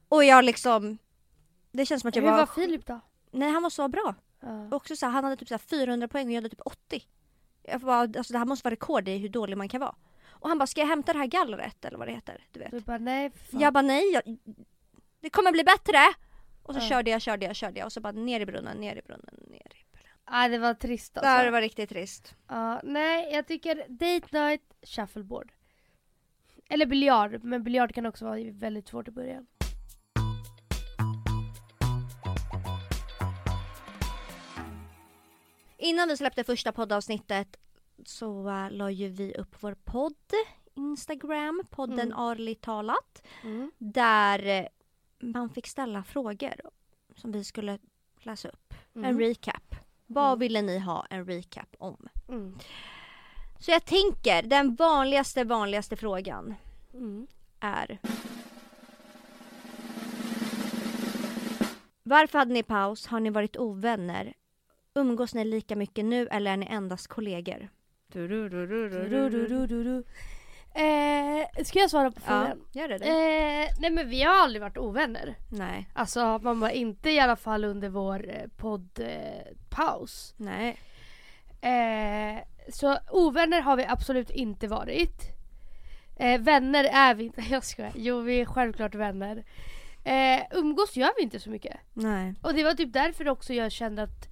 [0.08, 0.98] och jag liksom
[1.72, 3.00] Det känns som att jag Hur bara var Filip då?
[3.30, 4.14] Nej han var så bra.
[4.70, 6.60] Och också så här, han hade typ så här 400 poäng och jag hade typ
[6.64, 7.02] 80.
[7.62, 9.94] Jag bara, alltså det här måste vara rekord i hur dålig man kan vara.
[10.28, 12.46] Och han bara, ska jag hämta det här gallret eller vad det heter?
[12.52, 12.70] Du vet.
[12.70, 13.60] Du bara nej fan.
[13.60, 14.38] Jag bara nej, jag,
[15.20, 15.98] det kommer bli bättre!
[16.62, 16.88] Och så Ja.
[16.88, 19.34] körde jag, körde jag, körde jag och så bara ner i brunnen, ner i brunnen,
[19.50, 20.14] ner i brunnen.
[20.24, 21.30] ah, det var trist alltså.
[21.30, 22.34] Där det var riktigt trist.
[22.48, 25.52] Ja, nej jag tycker date night, shuffleboard.
[26.68, 29.46] Eller biljard, men biljard kan också vara väldigt svårt i början.
[35.78, 37.56] Innan vi släppte första poddavsnittet
[38.06, 40.14] så uh, la ju vi upp vår podd,
[40.74, 42.18] Instagram, podden Mm.
[42.18, 43.22] Arligt talat.
[43.44, 43.70] Mm.
[43.78, 44.68] Där
[45.20, 46.54] man fick ställa frågor
[47.16, 47.78] som vi skulle
[48.18, 48.74] läsa upp.
[48.94, 49.18] En Mm.
[49.20, 49.74] recap.
[50.06, 50.38] Vad Mm.
[50.38, 52.08] ville ni ha en recap om?
[52.28, 52.58] Mm.
[53.58, 56.54] Så jag tänker, den vanligaste, vanligaste frågan
[56.94, 57.26] Mm.
[57.60, 57.98] är
[62.02, 63.06] Varför hade ni paus?
[63.06, 64.34] Har ni varit ovänner?
[64.94, 67.68] Umgås ni lika mycket nu eller är ni endast kollegor?
[70.74, 72.60] Eh, ska jag svara på Ja, frågan?
[72.72, 72.94] gör det.
[72.94, 75.36] Eh, nej men vi har aldrig varit ovänner.
[75.50, 80.34] Nej, Alltså man var inte i alla fall under vår eh, poddpaus.
[80.38, 80.78] Eh, nej.
[81.60, 85.20] eh, så ovänner har vi absolut inte varit.
[86.16, 87.92] Eh, vänner är vi inte, jag skojar.
[87.94, 89.44] Jo vi är självklart vänner.
[90.04, 91.76] Eh, umgås gör vi inte så mycket.
[91.92, 92.34] Nej.
[92.42, 94.28] Och det var typ därför också jag kände att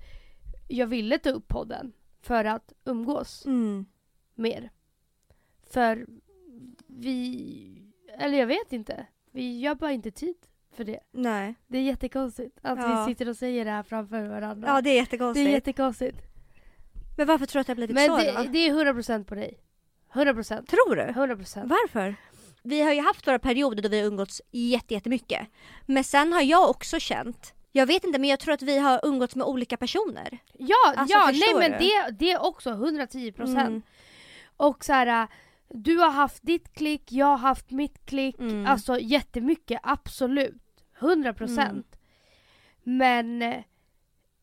[0.69, 1.93] jag ville ta upp podden.
[2.23, 3.87] För att umgås Mm.
[4.35, 4.71] mer.
[5.71, 6.07] För
[6.99, 7.83] vi,
[8.19, 9.07] eller jag vet inte.
[9.33, 10.37] Vi gör bara inte tid
[10.77, 11.01] för det.
[11.13, 11.55] Nej.
[11.67, 13.05] Det är jättekonstigt att Ja.
[13.07, 14.69] vi sitter och säger det här framför varandra.
[14.69, 15.49] Ja det är det jättekonstigt.
[15.49, 16.19] är jättekonstigt.
[17.17, 18.43] Men varför tror du att det har blivit Men så det, då?
[18.53, 19.59] det är 100% på dig.
[20.13, 20.67] 100%.
[20.67, 21.03] Tror du?
[21.03, 21.69] 100%.
[21.69, 22.15] Varför?
[22.63, 25.49] Vi har ju haft våra perioder då vi har umgåtts jätte- jättemycket.
[25.87, 29.01] Men sen har jag också känt, jag vet inte men jag tror att vi har
[29.07, 30.39] umgåtts med olika personer.
[30.59, 33.61] Ja, Alltså, ja nej men det, det är också 110%.
[33.67, 33.83] Mm.
[34.57, 35.29] Och så här,
[35.69, 38.39] du har haft ditt klick, jag har haft mitt klick.
[38.39, 38.67] Mm.
[38.67, 40.63] Alltså jättemycket, absolut.
[40.99, 41.61] 100%.
[41.61, 41.85] Mm.
[42.83, 43.63] Men eh,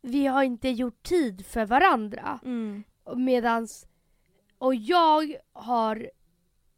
[0.02, 2.40] vi har inte gjort tid för varandra.
[2.44, 2.84] Mm.
[3.16, 3.88] Medans,
[4.58, 6.10] och jag har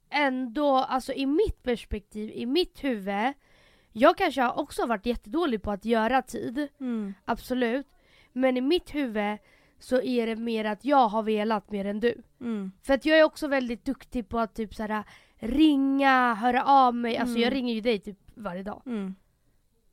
[0.10, 3.34] ändå, alltså i mitt perspektiv, i mitt huvud,
[3.92, 7.14] jag kanske har också varit jättedålig på att göra tid, Mm.
[7.26, 7.88] absolut.
[8.34, 9.38] Men i mitt huvud
[9.80, 12.22] så är det mer att jag har velat mer än du.
[12.42, 12.72] Mm.
[12.84, 15.04] För att jag är också väldigt duktig på att typ såhär
[15.36, 17.18] ringa, höra av mig.
[17.18, 17.42] Alltså Mm.
[17.44, 18.82] jag ringer ju dig typ varje dag.
[18.86, 19.16] Mm.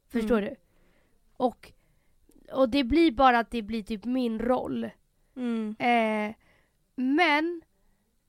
[0.08, 0.54] Förstår du?
[1.36, 1.72] Och,
[2.52, 4.90] och det blir bara att det blir typ min roll.
[5.36, 5.76] Mm.
[5.78, 6.34] Eh,
[6.94, 7.62] men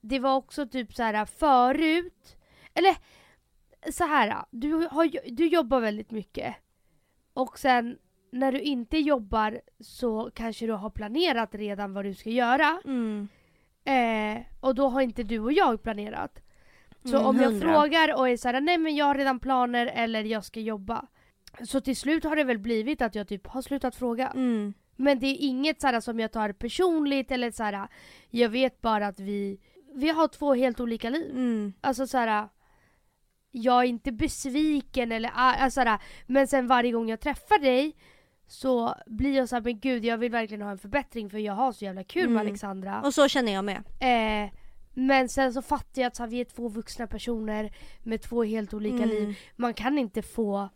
[0.01, 2.37] det var också typ så här förut,
[2.73, 2.95] eller
[3.91, 6.55] så här, du, har, du jobbar väldigt mycket.
[7.33, 7.97] Och sen
[8.31, 12.81] när du inte jobbar så kanske du har planerat redan vad du ska göra.
[12.85, 13.27] Mm.
[13.85, 16.41] Eh, och då har inte du och jag planerat.
[17.03, 20.23] Så Mm, om jag frågar och är såhär, nej men jag har redan planer eller
[20.23, 21.05] jag ska jobba.
[21.63, 24.27] Så till slut har det väl blivit att jag typ har slutat fråga.
[24.27, 24.73] Mm.
[24.95, 27.87] Men det är inget såhär som jag tar personligt eller såhär,
[28.29, 29.59] jag vet bara att vi,
[29.93, 31.31] vi har två helt olika liv.
[31.31, 31.73] Mm.
[31.81, 32.49] Alltså såhär,
[33.51, 37.95] jag är inte besviken eller alltså, såhär, men sen varje gång jag träffar dig
[38.47, 41.71] så blir jag såhär, men gud jag vill verkligen ha en förbättring för jag har
[41.71, 42.47] så jävla kul med Mm.
[42.47, 43.01] Alexandra.
[43.01, 43.83] Och så känner jag med.
[43.99, 44.51] Eh,
[44.93, 48.43] men sen så fattar jag att så här, vi är två vuxna personer med två
[48.43, 49.09] helt olika Mm.
[49.09, 49.37] liv.
[49.55, 50.69] Man kan inte få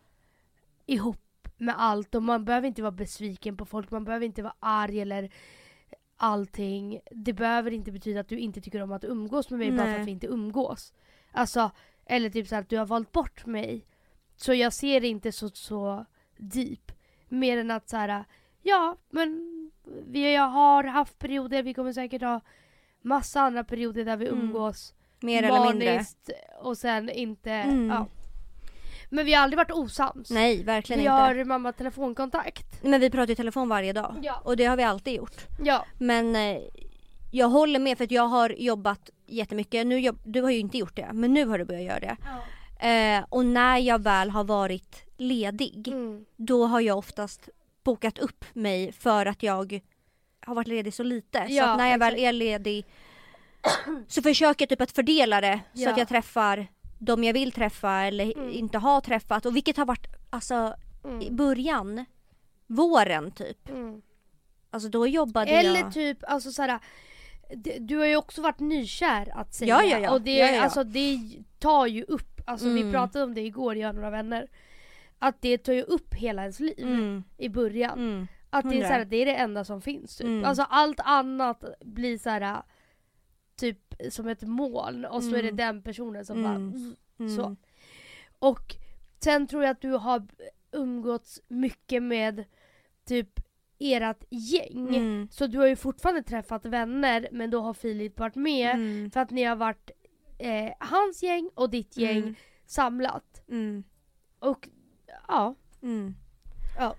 [0.86, 1.18] ihop
[1.58, 5.02] med allt och man behöver inte vara besviken på folk, man behöver inte vara arg
[5.02, 5.30] eller
[6.18, 7.00] allting.
[7.12, 9.92] Det behöver inte betyda att du inte tycker om att umgås med mig bara för
[9.92, 10.02] Nej.
[10.02, 10.94] att vi inte umgås.
[11.32, 11.72] Alltså,
[12.06, 13.86] eller typ så här, att du har valt bort mig.
[14.36, 16.06] Så jag ser det inte så, så
[16.38, 16.92] deep.
[17.30, 18.24] Mer än att så här,
[18.63, 19.50] ja men
[20.08, 22.42] vi har haft perioder, vi kommer säkert ha
[23.02, 24.39] massa andra perioder där vi Mm.
[24.42, 26.06] umgås Mer eller mindre.
[26.62, 27.88] och sen inte, Mm.
[27.89, 28.06] ja.
[29.12, 30.30] Men vi har aldrig varit osams.
[30.30, 31.12] Nej, verkligen vi inte.
[31.13, 32.84] har mamma telefonkontakt.
[32.84, 34.15] Men vi pratar i telefon varje dag.
[34.22, 34.42] Ja.
[34.44, 35.46] Och det har vi alltid gjort.
[35.63, 35.86] Ja.
[36.00, 36.58] Men eh,
[37.32, 39.88] jag håller med för att jag har jobbat jättemycket.
[39.88, 42.18] Nu jobb, du har ju inte gjort det, men nu har du börjat göra det.
[42.88, 46.26] Eh, och när jag väl har varit ledig, Mm.
[46.36, 47.50] då har jag oftast
[47.84, 49.82] bokat upp mig för att jag
[50.46, 51.48] har varit ledig så lite.
[51.48, 52.86] så Ja, att när jag väl är ledig
[54.08, 55.92] så försöker jag typ att fördela det så Ja.
[55.92, 56.68] att jag träffar
[57.00, 58.50] de jag vill träffa eller Mm.
[58.50, 59.46] inte har träffat.
[59.46, 61.36] Och vilket har varit, alltså i Mm.
[61.36, 62.06] början,
[62.68, 63.70] våren typ.
[63.70, 64.02] Mm.
[64.72, 65.94] Alltså då jobbade Eller jag.
[65.94, 66.80] typ, alltså såhär,
[67.80, 69.70] du har ju också varit nykär att säga.
[69.76, 70.12] Ja, ja, ja.
[70.12, 70.62] Och det, Ja, ja, ja.
[70.64, 71.20] Alltså, det
[71.60, 72.92] tar ju upp, alltså vi Mm.
[72.94, 74.48] pratade om det igår jag och några vänner.
[75.20, 77.24] Att det tar ju upp hela ens liv Mm.
[77.38, 78.00] i början.
[78.00, 78.28] Mm.
[78.50, 80.28] Att det är, så här, det är det enda som finns typ.
[80.28, 80.46] Mm.
[80.46, 82.62] Alltså allt annat blir så här
[83.56, 85.56] typ som ett moln och så är det Mm.
[85.56, 86.72] den personen som Mm.
[86.72, 86.80] bara
[87.20, 87.36] Mm.
[87.36, 87.56] så.
[88.40, 88.76] Och
[89.24, 90.28] sen tror jag att du har
[90.72, 92.44] umgåtts mycket med
[93.06, 93.40] typ
[93.80, 94.96] ert gäng.
[94.96, 95.28] Mm.
[95.32, 99.12] Så du har ju fortfarande träffat vänner men då har Filip varit med Mm.
[99.12, 99.92] för att ni har varit
[100.40, 102.36] eh, hans gäng och ditt gäng Mm.
[102.66, 103.44] samlat.
[103.50, 103.84] Mm.
[104.40, 104.70] Och
[105.30, 105.56] ja.
[105.82, 106.15] Mm.
[106.78, 106.96] Ja.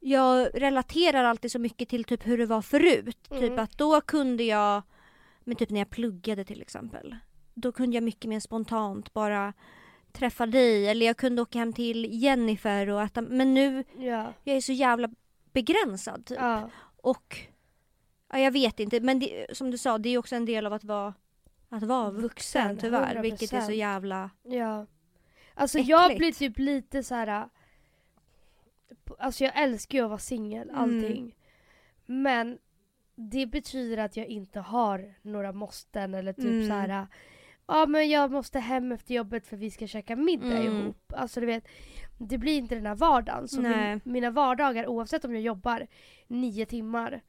[0.00, 3.26] Jag relaterar alltid så mycket till typ hur det var förut.
[3.30, 3.40] Mm.
[3.42, 4.82] Typ att då kunde jag,
[5.44, 7.16] men typ när jag pluggade till exempel.
[7.54, 9.52] Då kunde jag mycket mer spontant bara
[10.12, 13.20] träffa dig eller jag kunde åka hem till Jennifer och äta.
[13.22, 14.32] Men nu, Ja.
[14.44, 15.08] jag är så jävla
[15.52, 16.38] begränsad typ.
[16.40, 16.70] ja.
[16.96, 17.38] Och
[18.32, 20.72] ja, jag vet inte men det, som du sa det är också en del av
[20.72, 21.14] att vara
[21.68, 23.22] att vara vuxen tyvärr.
[23.22, 23.74] Vilket är så 100%.
[23.74, 24.30] jävla...
[24.42, 24.86] Ja.
[25.54, 25.90] Alltså Äckligt.
[25.90, 27.48] jag blir typ lite så här.
[29.18, 30.80] Alltså jag älskar ju att vara singel, Mm.
[30.82, 31.34] allting.
[32.06, 32.58] Men
[33.14, 36.66] det betyder att jag inte har några måsten eller typ Mm.
[36.66, 37.06] så här.
[37.66, 40.76] Ja men jag måste hem efter jobbet för vi ska käka middag Mm.
[40.82, 41.12] ihop.
[41.16, 41.64] Alltså du vet.
[42.18, 43.48] Det blir inte den här vardagen.
[43.48, 45.86] Så min, mina vardagar oavsett om jag jobbar
[46.26, 47.20] nio timmar.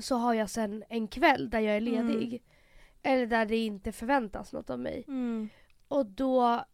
[0.00, 2.06] Så har jag sen en kväll där jag är Mm.
[2.08, 2.42] ledig.
[3.02, 5.04] Eller där det inte förväntas något av mig.
[5.08, 5.48] Mm.
[5.88, 6.64] Och då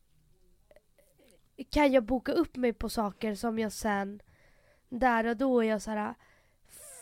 [1.70, 4.22] kan jag boka upp mig på saker som jag sen
[4.88, 6.14] där och då är jag så här.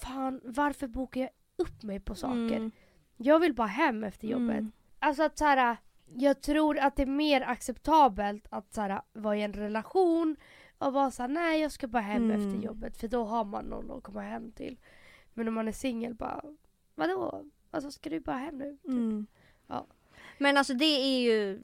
[0.02, 2.56] Fan varför bokar jag upp mig på saker?
[2.56, 2.70] Mm.
[3.16, 4.58] Jag vill bara hem efter jobbet.
[4.58, 4.72] Mm.
[4.98, 9.36] Alltså att så här, jag tror att det är mer acceptabelt att så här, vara
[9.36, 10.36] i en relation
[10.78, 12.36] och vara såhär nej jag ska bara hem Mm.
[12.48, 14.78] efter jobbet för då har man någon att komma hem till.
[15.34, 16.42] Men om man är singel bara
[16.94, 17.44] vadå?
[17.70, 18.76] Alltså ska du bara hem nu?
[18.76, 18.90] Typ.
[18.90, 19.26] Mm.
[19.66, 19.86] Ja.
[20.38, 21.60] Men alltså det är ju...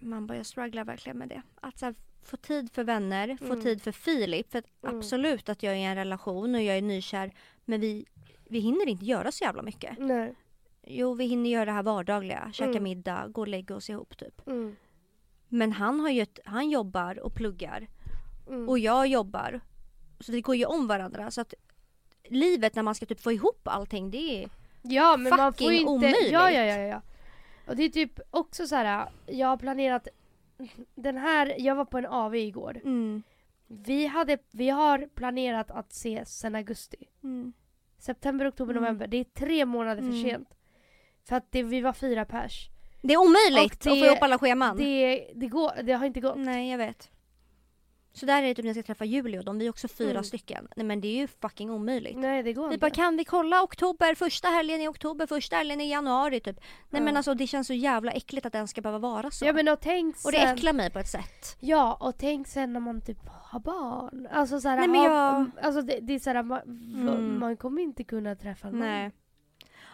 [0.00, 1.42] Man bara, jag strugglar verkligen med det.
[1.60, 3.60] Att så här, få tid för vänner, få Mm.
[3.62, 4.50] tid för Filip.
[4.52, 4.98] För att Mm.
[4.98, 7.32] absolut att jag är i en relation och jag är nykär.
[7.64, 8.06] Men vi,
[8.44, 9.98] vi hinner inte göra så jävla mycket.
[9.98, 10.34] Nej.
[10.86, 12.50] Jo, vi hinner göra det här vardagliga.
[12.52, 12.82] Käka Mm.
[12.82, 14.42] middag, gå och lägga oss ihop typ.
[15.48, 17.88] Men han, har ju ett, han jobbar och pluggar.
[18.68, 19.60] Och jag jobbar.
[20.20, 21.30] Så vi går ju om varandra.
[21.30, 21.54] Så att
[22.28, 24.48] livet när man ska typ få ihop allting det är...
[24.82, 25.90] Ja men man får fucking inte...
[25.90, 26.30] omöjligt.
[26.32, 27.02] Ja, ja, ja, ja.
[27.66, 29.08] Och det är typ också så här.
[29.26, 30.08] jag har planerat
[30.94, 32.80] den här, jag var på en AV igår.
[32.84, 33.22] Mm.
[33.66, 36.96] Vi, hade, vi har planerat att ses sen augusti.
[37.22, 37.52] Mm.
[37.98, 38.82] September, oktober, Mm.
[38.84, 39.06] november.
[39.06, 40.22] Det är tre månader för Mm.
[40.22, 40.48] sent.
[41.28, 42.68] För att det, vi var fyra pers.
[43.02, 44.76] Det är omöjligt det- att få ihop alla scheman.
[44.76, 46.38] Det, det, går, det har inte gått.
[46.38, 47.10] Nej, jag vet.
[48.12, 49.88] Så där är det typ när jag ska träffa Julie och de, vi är också
[49.88, 50.24] fyra Mm.
[50.24, 50.68] stycken.
[50.76, 52.18] Nej men det är ju fucking omöjligt.
[52.18, 52.78] Nej det går Vi inte.
[52.86, 56.56] bara, kan vi kolla oktober, första helgen i oktober, första helgen i januari typ.
[56.90, 57.04] Nej Ja.
[57.04, 59.44] men alltså det känns så jävla äckligt att den ska behöva vara så.
[59.46, 61.56] Ja men och tänk sen, och det äcklar mig på ett sätt.
[61.60, 64.28] Ja och tänk sen när man typ har barn.
[64.32, 67.38] Alltså såhär, Nej, men jag- alltså det, det är såhär, man, Mm.
[67.38, 68.80] man kommer inte kunna träffa någon.
[68.80, 69.10] Nej.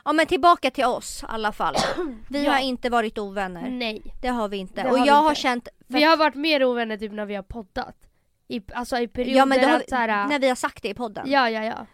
[0.05, 1.75] Ja men tillbaka till oss i alla fall.
[2.31, 2.53] Vi Ja.
[2.53, 3.71] har inte varit ovänner.
[3.71, 4.03] Nej.
[4.23, 4.83] Det har vi inte.
[4.83, 5.41] Det och har jag har inte.
[5.41, 5.69] känt...
[5.87, 8.06] Vi har varit mer ovänner typ när vi har poddat.
[8.49, 10.89] I, alltså i perioder ja men det har, att såhär, när vi har sagt det
[10.89, 11.31] i podden.
[11.31, 11.87] Ja ja ja.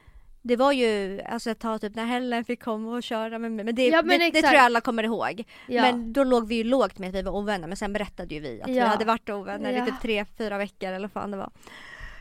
[0.45, 3.65] Det var ju alltså ett tag typ när Helen fick komma och köra med mig.
[3.65, 5.45] Men det, Ja, men det, det tror jag alla kommer ihåg.
[5.67, 5.83] Ja.
[5.83, 8.41] Men då låg vi ju lågt med att vi var ovänner men sen berättade ju
[8.41, 8.87] vi att vi Ja.
[8.87, 9.83] hade varit ovänner Ja.
[9.83, 11.51] i typ tre, fyra veckor eller vad fan det var.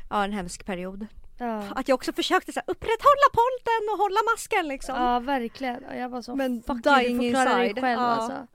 [0.09, 1.07] Ja en hemsk period.
[1.75, 4.95] Att jag också försökte så här, upprätthålla polten och hålla masken liksom.
[4.95, 5.83] ja verkligen.
[5.97, 8.47] Jag var så Men fuck you, du dying får klara dig själv alltså.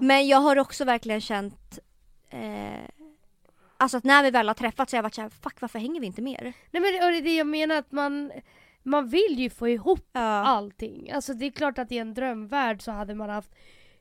[0.00, 1.78] Men jag har också verkligen känt
[2.30, 2.88] eh,
[3.80, 6.00] Alltså att när vi väl har träffats så har jag varit såhär, fuck varför hänger
[6.00, 6.42] vi inte mer?
[6.42, 8.32] Nej men det är det jag menar att man,
[8.82, 10.20] man vill ju få ihop Ja.
[10.20, 11.10] allting.
[11.10, 13.54] Alltså det är klart att i en drömvärld så hade man haft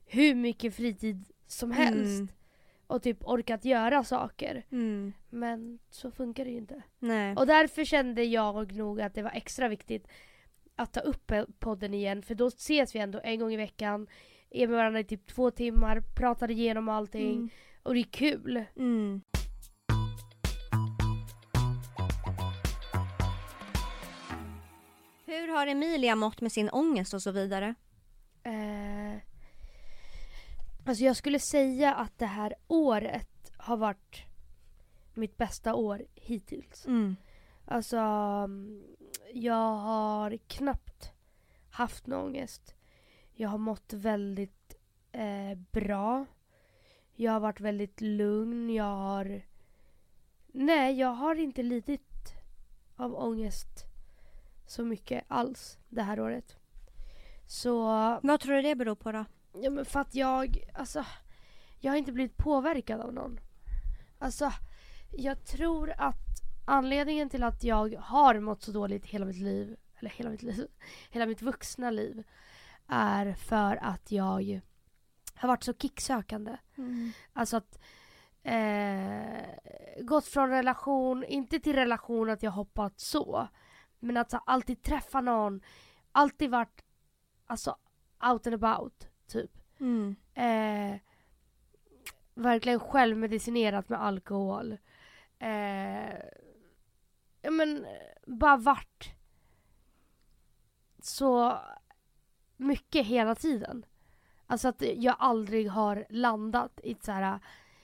[0.05, 2.19] hur mycket fritid som helst.
[2.19, 2.27] Mm.
[2.87, 4.65] Och typ orkat göra saker.
[4.71, 5.13] Mm.
[5.29, 6.81] Men så funkar det ju inte.
[6.99, 7.35] Nej.
[7.35, 10.07] Och därför kände jag nog att det var extra viktigt
[10.75, 12.21] att ta upp podden igen.
[12.23, 14.07] För då ses vi ändå en gång i veckan.
[14.49, 17.31] Är med varandra i typ två timmar, pratar igenom allting.
[17.31, 17.49] Mm.
[17.83, 18.63] Och det är kul.
[25.29, 27.75] Hur har Emilia mått med sin ångest och så vidare?
[28.43, 29.17] Eh,
[30.85, 34.23] alltså jag skulle säga att det här året har varit
[35.13, 36.85] mitt bästa år hittills.
[36.85, 37.15] Mm.
[37.65, 38.83] Alltså, mm,
[39.33, 41.11] jag har knappt
[41.69, 42.75] haft någon ångest.
[43.33, 44.75] Jag har mått väldigt
[45.11, 46.25] eh, bra.
[47.15, 48.69] Jag har varit väldigt lugn.
[48.69, 49.41] Jag har...
[50.47, 52.33] Nej, jag har inte lidit
[52.95, 53.86] av ångest
[54.69, 56.55] så mycket alls det här året.
[57.47, 57.83] Så
[58.23, 59.25] Vad tror du det beror på då?
[59.53, 61.05] Ja men för att jag, alltså,
[61.79, 63.39] jag har inte blivit påverkad av någon.
[64.19, 64.51] Alltså,
[65.11, 70.09] jag tror att anledningen till att jag har mått så dåligt hela mitt liv, eller
[70.09, 70.67] hela mitt liv,
[71.11, 72.23] hela mitt vuxna liv,
[72.87, 74.61] är för att jag
[75.35, 76.57] har varit så kicksökande.
[77.33, 77.79] Alltså att
[78.43, 83.47] eh, gått från relation, inte till relation att jag hoppat så,
[83.99, 85.61] men att så, alltid träffa någon,
[86.11, 86.83] alltid varit
[87.45, 87.77] alltså
[88.31, 89.51] out and about, typ.
[89.79, 90.15] Mm.
[90.33, 90.99] Eh,
[92.33, 94.77] verkligen självmedicinerat med alkohol.
[95.39, 96.15] Eh,
[97.41, 97.87] ja men
[98.25, 99.13] bara vart
[100.99, 101.59] så
[102.57, 103.85] mycket hela tiden.
[104.47, 107.39] Alltså att jag aldrig har landat i så här.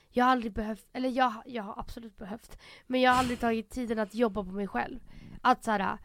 [0.09, 3.69] Jag har aldrig behövt, eller jag, jag har absolut behövt, men jag har aldrig tagit
[3.69, 4.99] tiden att jobba på mig själv.
[5.45, 5.97] Att så här,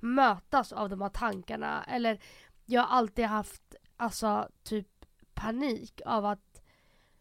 [0.00, 1.84] mötas av de här tankarna.
[1.84, 2.18] Eller
[2.64, 4.88] jag har alltid haft alltså typ
[5.34, 6.62] panik av att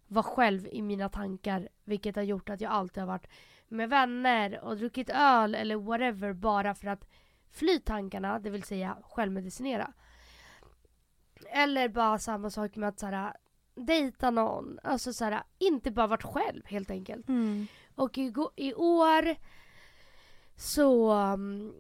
[0.08, 1.70] vara själv i mina tankar.
[1.84, 3.28] Vilket har gjort att jag alltid har varit
[3.68, 7.08] med vänner och druckit öl eller whatever bara för att
[7.52, 9.94] fly tankarna, det vill säga självmedicinera.
[11.50, 13.34] Eller bara samma sak med att såhär,
[13.76, 14.80] dejta någon.
[14.84, 17.28] Alltså såhär, inte bara varit själv helt enkelt.
[17.28, 17.68] Mm.
[17.96, 19.36] Och i, i år
[20.56, 21.74] så um,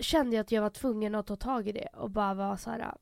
[0.00, 2.70] kände jag att jag var tvungen att ta tag i det och bara vara så
[2.70, 2.80] här.
[2.80, 2.94] Uh,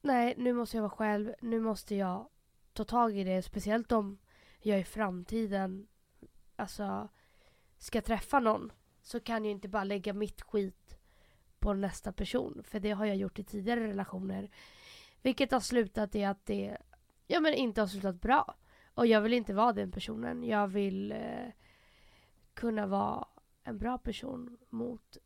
[0.00, 1.34] nej, nu måste jag vara själv.
[1.40, 2.28] Nu måste jag
[2.72, 3.42] ta tag i det.
[3.42, 4.18] Speciellt om
[4.60, 5.86] jag i framtiden
[6.56, 7.08] alltså
[7.78, 10.98] ska träffa någon så kan jag inte bara lägga mitt skit
[11.58, 12.62] på nästa person.
[12.64, 14.50] För det har jag gjort i tidigare relationer.
[15.22, 16.76] Vilket har slutat i att det
[17.26, 18.54] ja, men inte har slutat bra.
[18.94, 20.44] Och jag vill inte vara den personen.
[20.44, 21.48] Jag vill eh,
[22.54, 23.28] kunna vara
[23.66, 25.16] en bra person mot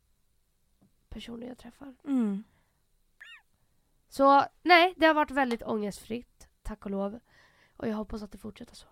[1.09, 1.95] personer jag träffar.
[2.05, 2.43] Mm.
[4.09, 6.47] Så nej, det har varit väldigt ångestfritt.
[6.61, 7.19] Tack och lov.
[7.77, 8.87] Och jag hoppas att det fortsätter så.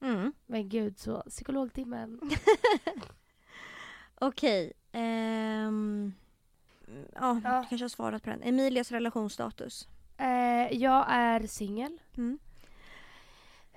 [0.00, 0.32] Mm.
[0.46, 2.20] Men gud, så psykologtimmen.
[4.14, 4.72] Okej.
[4.92, 6.12] ehm,
[7.14, 7.64] ja, Ja.
[7.68, 8.42] kanske har svarat på den.
[8.42, 9.88] Emilias relationsstatus.
[10.16, 12.00] Eh, jag är singel.
[12.16, 12.38] Mm.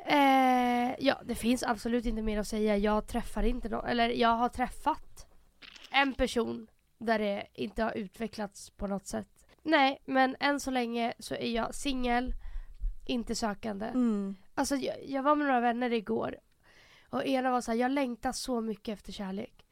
[0.09, 2.77] Eh, ja, det finns absolut inte mer att säga.
[2.77, 5.27] Jag träffar inte någon, eller jag har träffat
[5.91, 6.67] en person
[6.97, 9.27] där det inte har utvecklats på något sätt.
[9.63, 12.33] Nej, men än så länge så är jag singel,
[13.05, 13.85] inte sökande.
[13.85, 14.35] Mm.
[14.55, 16.35] Alltså jag, jag var med några vänner igår
[17.09, 19.65] och ena var så här, jag längtar så mycket efter kärlek.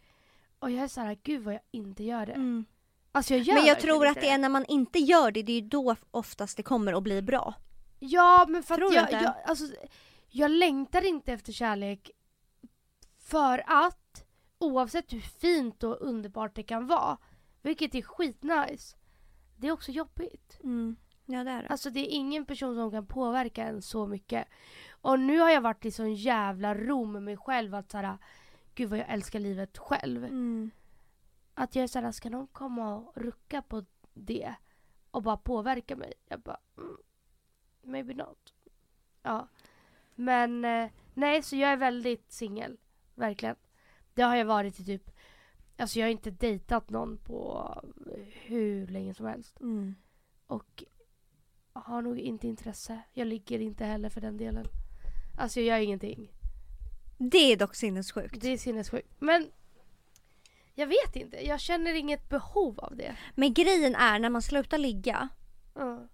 [0.59, 2.33] Och jag är så här, gud vad jag inte gör det.
[2.33, 2.65] Mm.
[3.11, 5.51] Alltså jag gör Men jag tror att det är när man inte gör det, det
[5.51, 7.53] är ju då oftast det kommer att bli bra.
[7.99, 9.65] Ja men för Tror att jag, jag, alltså,
[10.35, 12.11] jag längtar inte efter kärlek
[13.17, 14.25] för att
[14.57, 17.17] oavsett hur fint och underbart det kan vara,
[17.61, 18.97] vilket är skitnice,
[19.55, 20.59] det är också jobbigt.
[20.63, 20.95] Mm.
[21.25, 21.69] Ja det är det.
[21.69, 24.47] Alltså det är ingen person som kan påverka en så mycket.
[24.89, 28.17] Och nu har jag varit i sån jävla ro med mig själv att såhär,
[28.73, 30.23] gud vad jag älskar livet själv.
[30.23, 30.71] Mm.
[31.53, 34.55] Att jag är såhär, ska någon komma och rucka på det
[35.11, 36.13] och bara påverka mig?
[36.27, 36.97] Jag bara, mm,
[37.81, 38.53] maybe not.
[39.21, 39.47] Ja.
[40.15, 42.77] Men eh, nej, så jag är väldigt singel.
[43.15, 43.55] Verkligen.
[44.13, 45.11] Det har jag varit i typ
[45.77, 47.69] Alltså jag har inte dejtat någon på
[48.31, 49.59] hur länge som helst.
[49.59, 49.95] Mm.
[50.47, 50.83] Och
[51.73, 53.01] har nog inte intresse.
[53.13, 54.67] Jag ligger inte heller för den delen.
[55.37, 56.31] Alltså jag gör ingenting.
[57.17, 58.41] Det är dock sinnessjukt.
[58.41, 59.07] Det är sinnessjukt.
[59.19, 59.51] Men
[60.73, 61.47] jag vet inte.
[61.47, 63.15] Jag känner inget behov av det.
[63.35, 65.29] Men grejen är när man slutar ligga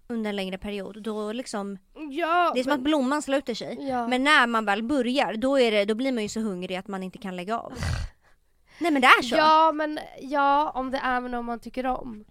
[0.08, 1.78] Under en längre period då liksom
[2.10, 3.76] Ja, Det är som men, att blomman sluter sig.
[3.88, 4.08] ja.
[4.08, 6.88] Men när man väl börjar då, är det, då blir man ju så hungrig att
[6.88, 7.72] man inte kan lägga av.
[8.80, 9.36] Nej men det är så.
[9.36, 12.24] Ja, men ja, om det är någon man tycker om.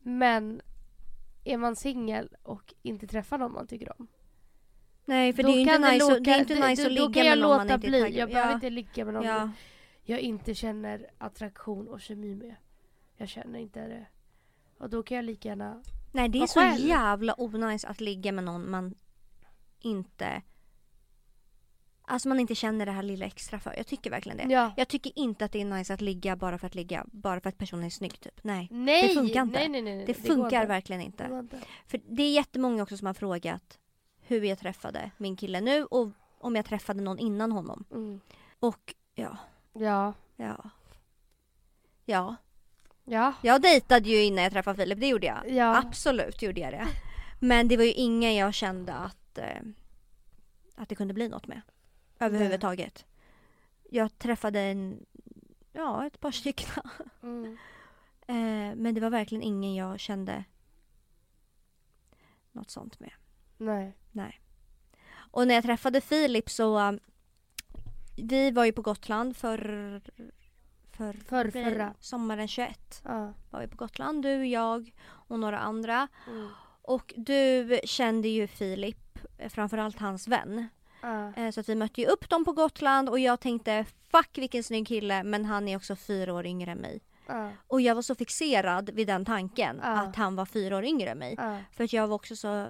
[0.00, 0.60] Men
[1.44, 4.06] är man singel och inte träffar någon man tycker om.
[5.04, 6.96] Nej för det är ju inte nice, låta- att- det är inte nice det- att
[6.96, 8.00] Då ligga med någon man inte är bli.
[8.02, 8.54] taggad Jag behöver ja.
[8.54, 9.50] inte ligga med någon ja.
[10.02, 12.54] jag inte känner attraktion och kemi med.
[13.16, 14.06] Jag känner inte det.
[14.78, 15.82] Och då kan jag lika gärna...
[16.14, 16.86] Nej det är så själv.
[16.86, 18.94] jävla onajs att ligga med någon man
[19.80, 20.42] inte
[22.06, 23.74] Alltså man inte känner det här lilla extra för.
[23.76, 24.54] Jag tycker verkligen det.
[24.54, 24.72] Ja.
[24.76, 27.04] Jag tycker inte att det är nice att ligga bara för att ligga.
[27.12, 28.44] Bara för att personen är snygg typ.
[28.44, 28.68] Nej.
[28.70, 29.08] Nej!
[29.08, 29.58] Det funkar inte.
[29.58, 30.06] Nej, nej, nej, nej.
[30.06, 30.66] Det funkar inte.
[30.66, 31.24] verkligen Det inte.
[31.32, 31.58] inte.
[31.86, 33.78] För det är jättemånga också som har frågat
[34.20, 37.84] hur jag träffade min kille nu och om jag träffade någon innan honom.
[37.90, 38.20] Mm.
[38.58, 39.36] Och ja,
[39.72, 40.14] Ja.
[40.36, 40.70] ja.
[42.04, 42.36] Ja,
[43.04, 43.34] Ja.
[43.42, 45.50] jag dejtade ju innan jag träffade Filip, det gjorde jag.
[45.50, 45.78] Ja.
[45.78, 46.86] Absolut gjorde jag det.
[47.40, 49.60] Men det var ju ingen jag kände att, eh,
[50.74, 51.60] att det kunde bli något med.
[52.18, 53.06] Överhuvudtaget.
[53.90, 55.06] Jag träffade en,
[55.72, 56.68] ja, ett par stycken.
[57.22, 57.58] Mm.
[58.26, 60.44] Eh, men det var verkligen ingen jag kände
[62.52, 63.12] något sånt med.
[64.12, 64.40] Nej.
[65.14, 66.98] Och när jag träffade Filip så
[68.16, 69.58] Vi var ju på Gotland för,
[70.96, 71.94] för, Förr, förra.
[72.00, 73.32] Sommaren 21 Ja.
[73.50, 76.08] var vi på Gotland, du, jag och några andra.
[76.30, 76.48] Mm.
[76.82, 80.68] Och du kände ju Filip, eh, framförallt hans vän.
[81.36, 84.62] Eh, Så att vi mötte ju upp dem på Gotland och jag tänkte fuck vilken
[84.62, 87.00] snygg kille men han är också fyra år yngre än mig.
[87.26, 87.50] Ja.
[87.66, 89.88] Och jag var så fixerad vid den tanken Ja.
[89.88, 91.36] att han var fyra år yngre än mig.
[91.72, 92.68] För att jag var också så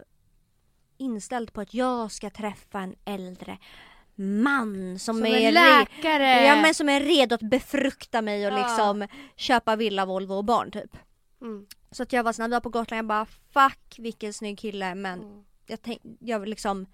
[0.97, 3.59] inställd på att jag ska träffa en äldre
[4.15, 6.45] man som, Som är läkare!
[6.47, 8.67] Ja men som är redo att befrukta mig och Ja.
[8.67, 10.97] liksom köpa villa, Volvo och barn typ.
[11.41, 11.67] Mm.
[11.91, 15.45] Så att jag var var på Gotland, jag bara fuck vilken snygg kille men Mm.
[15.67, 16.87] jag, tänk, jag liksom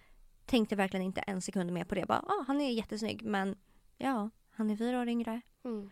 [0.47, 2.07] tänkte verkligen inte en sekund mer på det.
[2.07, 3.57] Bara, ah, han är jättesnygg men
[3.99, 5.41] ja, han är fyra år yngre.
[5.65, 5.91] Mm.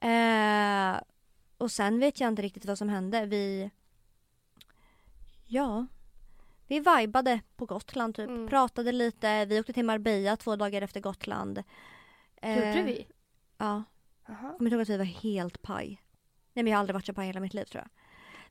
[0.00, 1.00] Eh,
[1.58, 3.26] och sen vet jag inte riktigt vad som hände.
[3.26, 3.70] Vi...
[5.46, 5.86] Ja.
[6.66, 8.28] Vi vibade på Gotland typ.
[8.28, 8.48] Mm.
[8.48, 9.44] Pratade lite.
[9.44, 11.62] Vi åkte till Marbella två dagar efter Gotland.
[12.42, 13.06] Gjorde Eh, vi?
[13.58, 13.82] Ja.
[14.26, 14.36] Jaha.
[14.42, 16.02] Jag kommer ihåg att vi var helt paj.
[16.52, 17.90] Nej men jag har aldrig varit så paj hela mitt liv tror jag.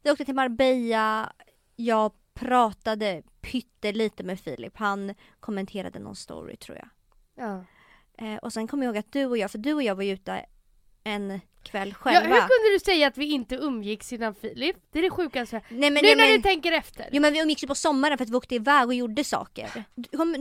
[0.01, 1.33] Vi åkte till Marbella.
[1.75, 4.77] Jag pratade pyttelite med Filip.
[4.77, 6.89] Han kommenterade någon story tror jag.
[7.35, 7.65] Ja.
[8.25, 10.03] Eh, och sen kommer jag ihåg att du och jag, för du och jag var
[10.03, 10.45] ju ute
[11.03, 11.95] en kväll ja.
[11.95, 12.35] själva.
[12.35, 14.75] Hur kunde du säga att vi inte umgicks innan Filip?
[14.91, 15.61] Det är det sjukaste.
[15.69, 17.09] Nej, men, nu nej, när men, du tänker efter.
[17.11, 19.83] Jo men vi umgicks ju på sommaren för att vi åkte iväg och gjorde saker.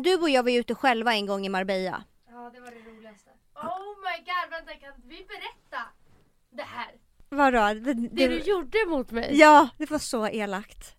[0.03, 2.05] Du, och jag var ju ute själva en gång i Marbella.
[2.31, 3.31] Ja, det var det roligaste.
[3.55, 5.83] Oh my god, vänta kan vi berätta
[6.51, 6.91] det här?
[7.29, 7.81] Vadå?
[7.81, 9.31] Det, Det du gjorde mot mig?
[9.33, 10.97] Ja, det var så elakt.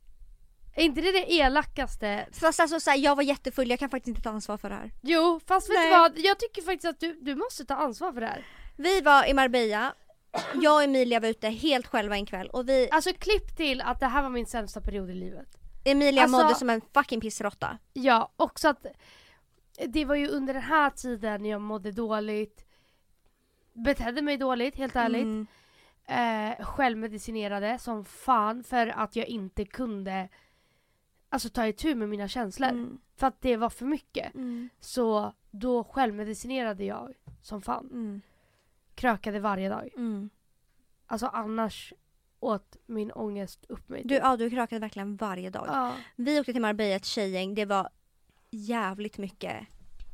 [0.76, 2.28] Är inte det det elakaste?
[2.32, 4.76] Fast alltså så här, jag var jättefull, jag kan faktiskt inte ta ansvar för det
[4.76, 4.92] här.
[5.02, 5.92] Jo, fast vet Nej.
[5.92, 6.12] du vad?
[6.16, 8.46] Jag tycker faktiskt att du, du måste ta ansvar för det här.
[8.78, 9.94] Vi var i Marbella,
[10.62, 14.00] jag och Emilia var ute helt själva en kväll och vi, Alltså klipp till att
[14.00, 15.58] det här var min sämsta period i livet.
[15.84, 17.78] Emilia Alltså- mådde som en fucking pissråtta.
[17.94, 18.86] Ja, också att
[19.88, 22.66] det var ju under den här tiden jag mådde dåligt.
[23.74, 25.24] Betedde mig dåligt, helt ärligt.
[25.24, 25.48] Mm.
[26.08, 30.30] Eh, självmedicinerade som fan för att jag inte kunde
[31.30, 32.70] Alltså ta itu med mina känslor.
[32.70, 32.98] Mm.
[33.16, 34.36] För att det var för mycket.
[34.36, 34.70] Mm.
[34.80, 37.90] Så då självmedicinerade jag som fan.
[38.96, 39.90] Krökade varje dag.
[39.96, 40.30] Mm.
[41.08, 41.94] Alltså annars
[42.40, 44.02] åt min ångest upp mig.
[44.06, 45.66] Du, ja, du krökade verkligen varje dag.
[45.68, 45.94] ja.
[46.16, 47.90] Vi åkte till Marbella ett tjejgäng, det var
[48.52, 49.56] jävligt mycket.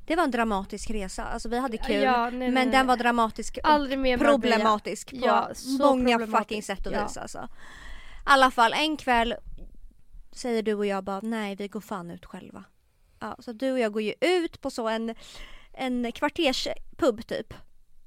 [0.06, 2.04] Det var en dramatisk resa, alltså vi hade kul.
[2.04, 2.66] Ja, nej, men nej.
[2.72, 4.18] den var dramatisk och Marbella.
[4.18, 7.40] problematisk på Ja, många fucking sätt och vis alltså.
[7.40, 9.36] I alla fall en kväll
[10.32, 12.64] säger du och jag bara nej vi går fan ut själva.
[13.20, 15.16] Ja, så du och jag går ju ut på så en,
[15.74, 17.54] en kvarterspub typ.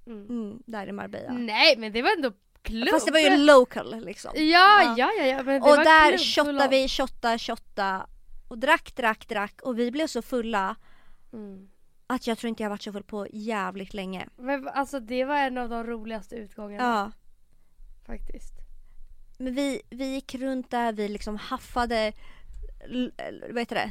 [0.07, 0.27] Mm.
[0.29, 1.33] Mm, där i Marbella.
[1.33, 2.88] Nej men det var ändå klubb.
[2.88, 4.31] Fast det var ju local liksom.
[4.35, 5.12] Ja, Ja.
[5.18, 5.37] ja, ja.
[5.37, 8.07] men det Och var där shottade vi, shotta, shotta
[8.49, 10.76] och drack, drack, drack och vi blev så fulla
[11.33, 11.68] Mm.
[12.07, 14.28] att jag tror inte jag varit så full på jävligt länge.
[14.37, 17.12] Men alltså det var en av de roligaste utgångarna Ja.
[18.07, 18.55] faktiskt.
[19.39, 22.12] Men vi, vi gick runt där, vi liksom haffade,
[23.51, 23.91] vad heter det?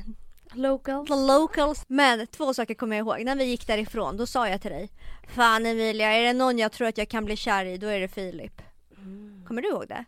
[0.56, 1.10] Locals.
[1.10, 1.86] The locals.
[1.88, 3.26] Men två saker kommer jag ihåg.
[3.26, 4.90] När vi gick därifrån då sa jag till dig.
[5.28, 8.00] Fan Emilia, är det någon jag tror att jag kan bli kär i då är
[8.00, 8.62] det Filip.
[8.98, 9.46] Mm.
[9.48, 10.06] Kommer du ihåg det?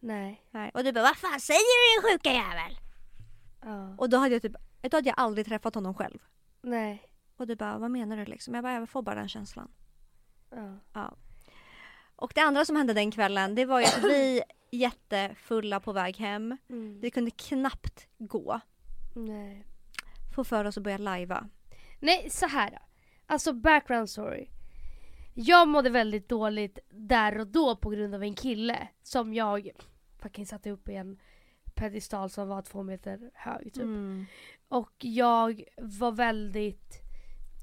[0.00, 0.42] Nej.
[0.50, 0.70] Nej.
[0.74, 2.78] Och du bara, vad fan säger du din sjuka jävel?
[3.62, 3.94] Ja.
[3.98, 6.18] Och då hade jag typ, då hade jag aldrig träffat honom själv.
[6.62, 7.02] Nej.
[7.36, 8.54] Och du bara, vad menar du liksom?
[8.54, 9.70] Jag bara, jag får bara den känslan.
[10.50, 10.78] Ja.
[10.92, 11.14] Ja.
[12.16, 16.16] Och det andra som hände den kvällen, det var ju att vi jättefulla på väg
[16.16, 16.56] hem.
[16.68, 17.00] Mm.
[17.00, 18.60] Vi kunde knappt gå.
[19.14, 19.66] Nej.
[20.40, 21.48] Få för oss att börja lajva.
[21.98, 22.78] Nej, så här.
[23.26, 24.48] Alltså background story.
[25.34, 29.70] Jag mådde väldigt dåligt där och då på grund av en kille som jag
[30.18, 31.18] fucking satte upp i en
[31.74, 33.82] pedestal som var två meter hög typ.
[33.82, 34.26] Mm.
[34.68, 37.00] Och jag var väldigt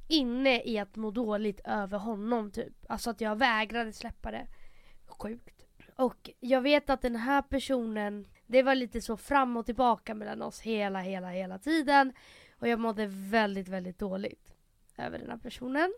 [0.08, 2.74] inne i att må dåligt över honom typ.
[2.90, 4.48] Alltså att jag vägrade släppa det.
[5.08, 5.66] Sjukt.
[5.96, 10.42] Och jag vet att den här personen, det var lite så fram och tillbaka mellan
[10.42, 12.14] oss hela, hela, hela tiden.
[12.60, 14.54] Och jag mådde väldigt, väldigt dåligt
[14.98, 15.94] över den här personen.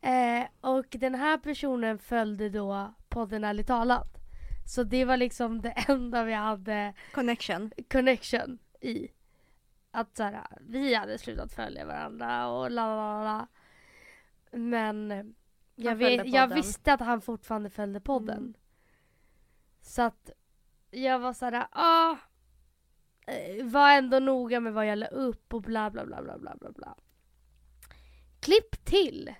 [0.00, 4.16] Eh, och den här personen följde då podden Ärligt talat.
[4.66, 7.72] Så det var liksom det enda vi hade Connection.
[7.90, 9.08] connection i.
[9.90, 13.46] Att så här, vi hade slutat följa varandra och la la la.
[14.50, 15.34] Men
[15.74, 18.38] jag, vet, jag visste att han fortfarande följde podden.
[18.38, 18.54] Mm.
[19.80, 20.30] Så att
[20.90, 22.16] jag var såhär, ah.
[23.26, 26.56] Eh, Var ändå noga med vad jag la upp och bla bla bla bla bla
[26.60, 26.94] bla bla.
[28.40, 29.34] Klipp till.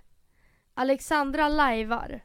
[0.74, 2.20] Alexandra lajvar.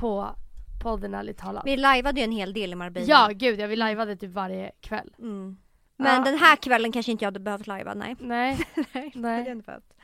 [0.00, 0.34] På
[0.82, 1.62] podden Ärligt talat.
[1.66, 3.06] Vi lajvade ju en hel del i Marbella.
[3.08, 5.14] Ja gud, jag vill lajvade typ varje kväll.
[5.18, 5.56] Mm.
[5.96, 6.24] Men Ja.
[6.30, 8.16] den här kvällen kanske inte jag hade behövt lajva, nej.
[8.20, 8.58] Nej.
[8.92, 9.12] nej.
[9.14, 9.50] Nej.
[9.50, 9.94] inte behövt.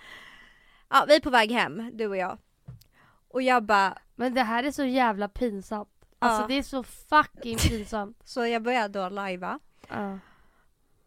[0.89, 2.39] Ja, vi är på väg hem, du och jag.
[3.28, 5.89] Och jag bara, Men det här är så jävla pinsamt.
[6.18, 6.47] Alltså Ja.
[6.49, 8.18] det är så fucking pinsamt.
[8.24, 9.59] så jag började då lajva.
[9.89, 10.18] Ja.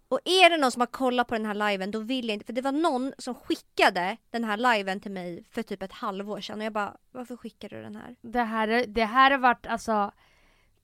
[0.09, 2.45] Och är det någon som har kollat på den här liven då vill jag inte,
[2.45, 6.41] för det var någon som skickade den här liven till mig för typ ett halvår
[6.41, 8.15] sedan och jag bara, varför skickar du den här?
[8.21, 10.11] Det, här, är- det här har varit alltså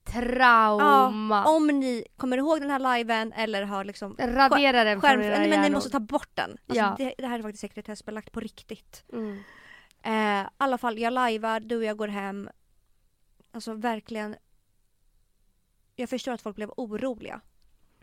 [0.04, 1.44] trauma.
[1.44, 5.38] Om ni kommer ihåg den här liven eller har liksom Radera den skärm, från era
[5.38, 6.50] nej, men ni måste ta bort den.
[6.50, 6.94] Alltså, Ja.
[6.98, 9.04] det, det här är faktiskt sekretessbelagt på riktigt.
[9.12, 9.42] Mm.
[10.02, 12.48] Eh, I alla fall, jag lajvar, du och jag går hem.
[13.52, 14.36] Alltså verkligen.
[15.96, 17.40] Jag förstår att folk blev oroliga.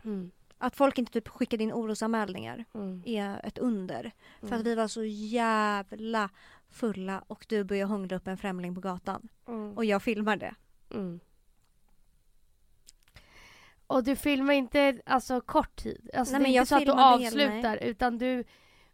[0.04, 0.30] Mm.
[0.58, 3.02] Att folk inte typ skickade in orosanmälningar Mm.
[3.06, 4.12] är ett under.
[4.40, 4.64] För att Mm.
[4.64, 6.30] vi var så jävla
[6.68, 9.28] fulla och du började hångla upp en främling på gatan.
[9.48, 9.76] Mm.
[9.76, 10.54] Och jag filmade.
[10.90, 11.20] Mm.
[13.86, 16.10] Och du filmar inte alltså kort tid.
[16.14, 18.44] Alltså Nej, det men är jag inte så att du avslutar utan du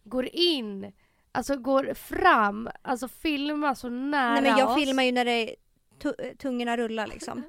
[0.04, 0.92] går in,
[1.32, 4.74] alltså går fram, alltså filmar så nära Nej men jag oss.
[4.84, 5.56] filmar ju när det är
[5.98, 7.42] tu- tungorna rullar liksom.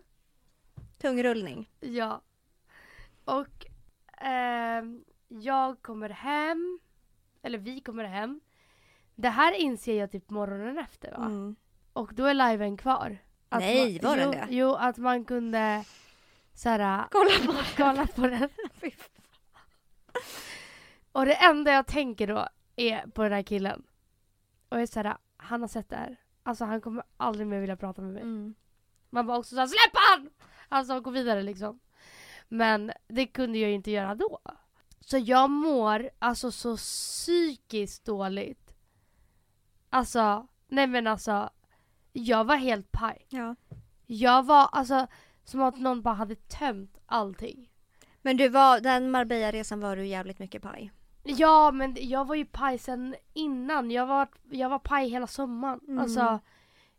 [1.02, 1.70] Tungrullning.
[1.80, 2.22] Ja.
[3.30, 3.66] Och
[4.18, 6.80] ehm, jag kommer hem,
[7.42, 8.42] eller vi kommer hem.
[9.16, 11.26] Det här inser jag typ morgonen efter va?
[11.26, 11.56] Mm.
[11.94, 13.18] Och då är liven kvar.
[13.50, 14.48] Att Nej, man, var den jo, det?
[14.50, 15.84] Jo, att man kunde
[16.54, 18.50] såhär, Kolla på kolla på den.
[21.12, 23.84] Och det enda jag tänker då är på den här killen.
[24.70, 26.18] Och jag är såhär, han har sett det här.
[26.44, 28.22] Alltså han kommer aldrig mer vilja prata med mig.
[28.22, 28.56] Mm.
[29.10, 30.30] Man bara också såhär, släpp han!
[30.70, 31.80] Alltså gå vidare liksom.
[32.50, 34.40] Men det kunde jag ju inte göra då.
[35.00, 38.74] Så jag mår alltså så psykiskt dåligt.
[39.90, 41.50] Alltså, nej men alltså.
[42.14, 43.26] Jag var helt paj.
[43.30, 43.56] Ja.
[44.06, 45.08] Jag var alltså
[45.44, 47.70] som att någon bara hade tömt allting.
[48.22, 50.92] Men du var, den Marbella-resan var du jävligt mycket paj.
[51.24, 53.92] Ja men jag var ju paj sen innan.
[53.92, 55.80] Jag var, jag var paj hela sommaren.
[55.88, 56.00] Mm.
[56.00, 56.40] Alltså,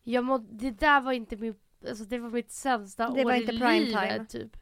[0.03, 1.55] jag må, det där var inte min,
[1.89, 4.27] alltså det var mitt sämsta Det år var i inte prime livet time.
[4.27, 4.57] typ.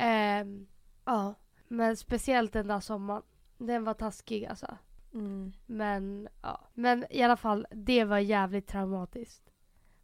[0.00, 0.66] Ehm,
[1.04, 1.34] ja,
[1.68, 3.22] men speciellt den där sommaren.
[3.58, 4.78] Den var taskig alltså.
[5.14, 5.52] Mm.
[5.66, 9.50] Men ja, men i alla fall det var jävligt traumatiskt.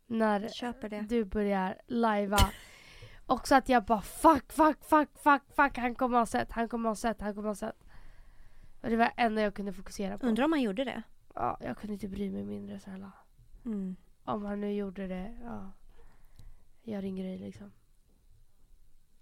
[0.07, 2.39] När du börjar lajva.
[3.27, 5.79] Också att jag bara fuck, fuck, fuck, fuck, fuck.
[5.79, 7.85] Han kommer ha sett, han kommer ha sett, han kommer ha sett.
[8.81, 10.27] Och det var det enda jag kunde fokusera på.
[10.27, 11.03] Undrar om man gjorde det?
[11.35, 13.13] Ja, jag kunde inte bry mig mindre snälla.
[13.65, 13.97] Mm.
[14.25, 15.73] Om han nu gjorde det, ja.
[16.83, 17.73] Gör din grej liksom.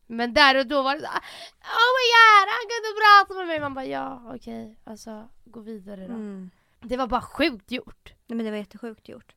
[0.07, 3.61] Men där och då var det så, Oh my god, han kunde prata med mig.
[3.61, 4.77] Man bara ja, okej.
[4.85, 6.15] Alltså, gå vidare då.
[6.15, 6.51] Mm.
[6.81, 8.13] Det var bara sjukt gjort.
[8.27, 9.35] Nej men det var jättesjukt gjort.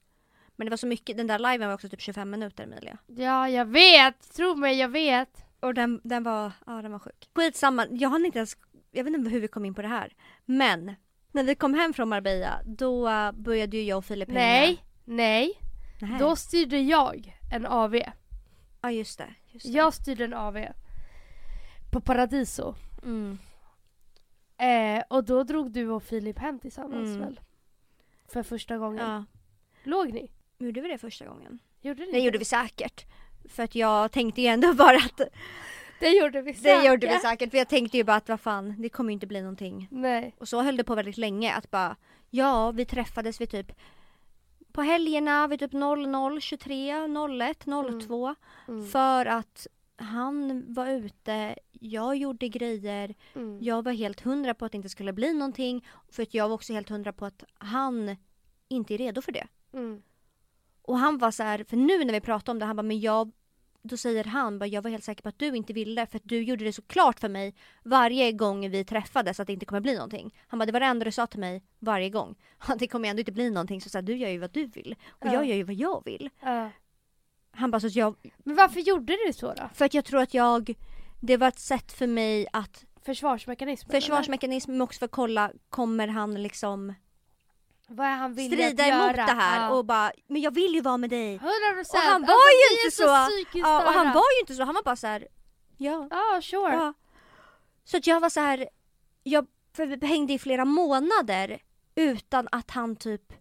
[0.56, 2.98] Men det var så mycket, den där liven var också typ 25 minuter Emilia.
[3.08, 4.34] Ja, jag vet.
[4.34, 5.46] Tro mig, jag vet.
[5.60, 7.30] Och den, den var, ja den var sjuk.
[7.36, 8.58] Skitsamma, jag hann inte ens,
[8.92, 10.14] jag vet inte hur vi kom in på det här.
[10.46, 10.96] Men,
[11.32, 14.40] när vi kom hem från Marbella, då började ju jag och Filip hänga.
[14.40, 15.62] Nej, nej.
[16.02, 16.20] Nej.
[16.20, 18.02] Då styrde jag en AV.
[18.82, 19.34] Ja just det.
[19.52, 19.72] Just det.
[19.72, 20.66] Jag styrde en AV.
[21.92, 22.76] På Paradiso.
[23.04, 23.38] Mm.
[24.58, 27.20] Eh, och då drog du och Filip hem tillsammans Mm.
[27.20, 27.40] väl?
[28.28, 29.10] För första gången.
[29.12, 29.26] Ja.
[29.84, 30.32] Låg ni?
[30.60, 31.60] Gjorde vi det första gången?
[31.82, 33.06] Gjorde ni Det gjorde vi säkert.
[33.50, 35.22] För att jag tänkte ju ändå bara att
[36.00, 36.86] Det gjorde vi det säkert.
[36.92, 37.52] gjorde vi säkert.
[37.52, 39.88] För jag tänkte ju bara att vad fan, det kommer ju inte bli någonting.
[39.92, 40.36] Nej.
[40.38, 41.96] Och så höll det på väldigt länge att bara,
[42.30, 43.72] ja vi träffades vid typ
[44.78, 47.08] på helgerna vid typ 00, 23,
[47.42, 47.66] 01,
[48.08, 48.36] 02.
[48.68, 48.86] Mm.
[48.88, 53.60] För att han var ute, jag gjorde grejer, Mm.
[53.62, 55.86] jag var helt hundra på att det inte skulle bli någonting.
[56.10, 58.16] För att jag var också helt hundra på att han
[58.68, 59.48] inte är redo för det.
[59.74, 60.02] Mm.
[60.82, 63.00] Och han var så här, för nu när vi pratar om det, han bara men
[63.00, 63.32] jag
[63.88, 66.24] då säger han bara jag var helt säker på att du inte ville för att
[66.26, 69.82] du gjorde det så klart för mig varje gång vi träffades att det inte kommer
[69.82, 70.36] bli någonting.
[70.48, 72.36] Han bara det var det enda du sa till mig varje gång.
[72.80, 74.96] Det kommer ändå inte bli någonting så, så här, du gör ju vad du vill
[75.10, 75.34] och Ja.
[75.34, 76.30] jag gör ju vad jag vill.
[76.42, 76.70] Ja.
[77.52, 79.70] Han bara så jag, Men varför gjorde du så då?
[79.74, 80.74] för att jag tror att jag,
[81.22, 83.90] det var ett sätt för mig att Försvarsmekanism?
[83.92, 86.94] försvarsmekanism men också för att kolla, kommer han liksom
[87.90, 89.26] Vad är han villig strida att emot göra?
[89.26, 89.70] det här Ja.
[89.70, 91.38] och bara men jag vill ju vara med dig.
[91.38, 91.42] 100%
[91.94, 94.64] Och han var alltså, ju inte så- psykiskt Ja, och han var ju inte så,
[94.64, 95.28] han var bara så här.
[95.78, 96.08] ja.
[96.12, 96.74] Ja, sure.
[96.74, 96.94] Ja.
[97.84, 98.70] Så att jag var så här,
[99.24, 99.48] jag
[100.02, 101.60] hängde i flera månader
[101.96, 103.34] utan att han typ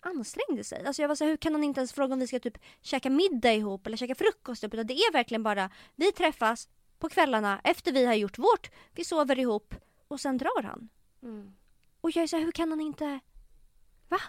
[0.00, 0.86] ansträngde sig.
[0.86, 2.58] Alltså jag var så här, hur kan han inte ens fråga om vi ska typ
[2.80, 4.74] käka middag ihop eller käka frukost ihop?
[4.74, 9.04] Utan det är verkligen bara, vi träffas på kvällarna efter vi har gjort vårt, vi
[9.04, 9.74] sover ihop
[10.08, 10.88] och sen drar han.
[11.22, 11.54] Mm.
[12.00, 13.20] Och jag är så här, hur kan han inte,
[14.14, 14.20] va?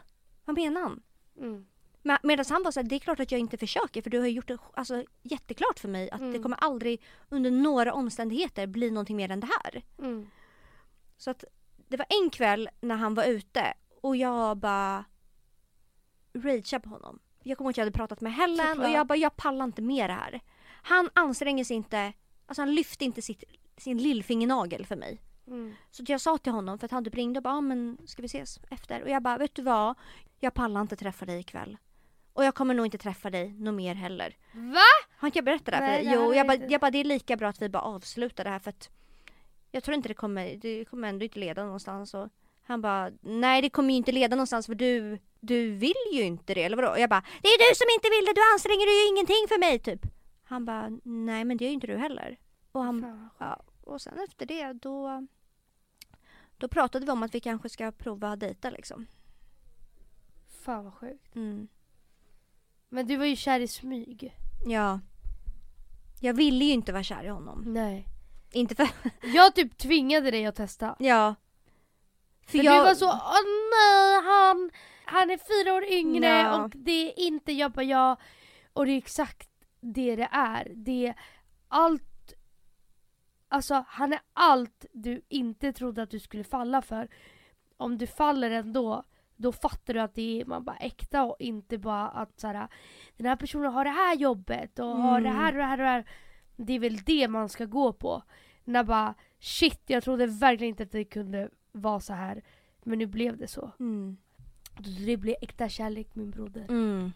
[0.45, 1.01] Vad menar han?
[1.37, 1.65] Mm.
[2.01, 4.19] Men- Medan han var så här, det är klart att jag inte försöker för du
[4.19, 6.43] har gjort det alltså, jätteklart för mig att det Mm.
[6.43, 9.83] kommer aldrig under några omständigheter bli någonting mer än det här.
[9.99, 10.27] Mm.
[11.17, 11.43] Så att
[11.87, 15.05] det var en kväll när han var ute och jag bara
[16.33, 17.19] rageade på honom.
[17.43, 18.85] Jag kommer ihåg att jag hade pratat med Helen Såklart.
[18.87, 20.39] och jag bara, jag pallar inte med det här.
[20.83, 22.13] Han anstränger sig inte,
[22.45, 23.43] alltså han lyfte inte sitt,
[23.77, 25.21] sin lillfingernagel för mig.
[25.47, 25.73] Mm.
[25.91, 28.21] Så jag sa till honom, för att han typ ringde och bara, ah, men ska
[28.21, 29.03] vi ses efter?
[29.03, 29.95] Och jag bara, vet du vad?
[30.39, 31.77] Jag pallar inte träffa dig ikväll.
[32.33, 34.37] Och jag kommer nog inte träffa dig något mer heller.
[34.53, 35.07] Va?
[35.17, 36.13] Har inte jag berättat det här för dig?
[36.15, 38.59] Jo, jag bara, jag bara, det är lika bra att vi bara avslutar det här
[38.59, 38.89] för att
[39.71, 42.13] jag tror inte det kommer, det kommer ändå inte leda någonstans.
[42.13, 42.29] Och
[42.63, 46.53] han bara, nej det kommer ju inte leda någonstans för du, du vill ju inte
[46.53, 46.89] det, eller vadå?
[46.89, 49.47] Och jag bara, det är du som inte vill det, du anstränger dig ju ingenting
[49.47, 50.11] för mig typ.
[50.43, 52.37] Han bara, nej men det gör ju inte du heller.
[52.71, 53.29] Och, han, Fan.
[53.37, 55.27] ja, och sen efter det då,
[56.57, 59.05] då pratade vi om att vi kanske ska prova att dejta liksom.
[60.47, 61.35] Fan vad sjukt.
[61.35, 61.67] Mm.
[62.89, 64.33] Men du var ju kär i smyg.
[64.65, 64.99] Ja.
[66.21, 67.63] Jag ville ju inte vara kär i honom.
[67.67, 68.05] Nej.
[68.51, 68.87] Inte för,
[69.33, 70.95] Jag typ tvingade dig att testa.
[70.99, 71.35] ja.
[72.47, 73.41] För du var så åh
[73.71, 74.71] nej han,
[75.05, 76.63] han är fyra år yngre Ja.
[76.63, 78.17] och det är inte jag bara jag.
[78.73, 79.49] Och det är exakt
[79.79, 80.71] det det är.
[80.75, 81.15] Det är
[81.67, 82.03] allt,
[83.47, 87.07] alltså han är allt du inte trodde att du skulle falla för.
[87.77, 89.03] Om du faller ändå,
[89.35, 92.67] då fattar du att det är man bara äkta och inte bara att så här,
[93.17, 95.41] den här personen har det här jobbet och har det Mm.
[95.41, 96.05] här och det här och det här.
[96.55, 98.23] Det är väl det man ska gå på.
[98.63, 102.43] När bara shit, jag trodde verkligen inte att det kunde vara så här.
[102.83, 103.71] Men nu blev det så.
[103.79, 104.17] Mm.
[105.05, 106.65] Det blev äkta kärlek min broder.
[106.69, 107.11] Mm.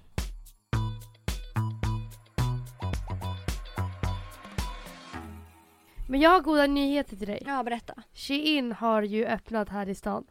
[6.10, 7.44] Men jag har goda nyheter till dig.
[7.46, 7.94] Ja, berätta.
[8.14, 10.24] Shein har ju öppnat här i stan.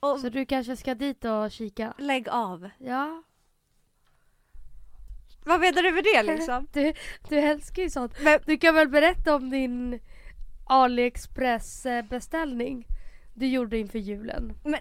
[0.00, 1.94] Och Så du kanske ska dit och kika.
[1.98, 2.70] lägg av.
[2.78, 3.22] Ja.
[5.44, 6.66] Vad menar du med det liksom?
[6.72, 6.92] Du,
[7.28, 8.12] du älskar ju sånt.
[8.22, 10.00] Men- Du kan väl berätta om din
[10.66, 12.86] AliExpress eh, beställning
[13.34, 14.52] du gjorde inför julen.
[14.64, 14.80] Men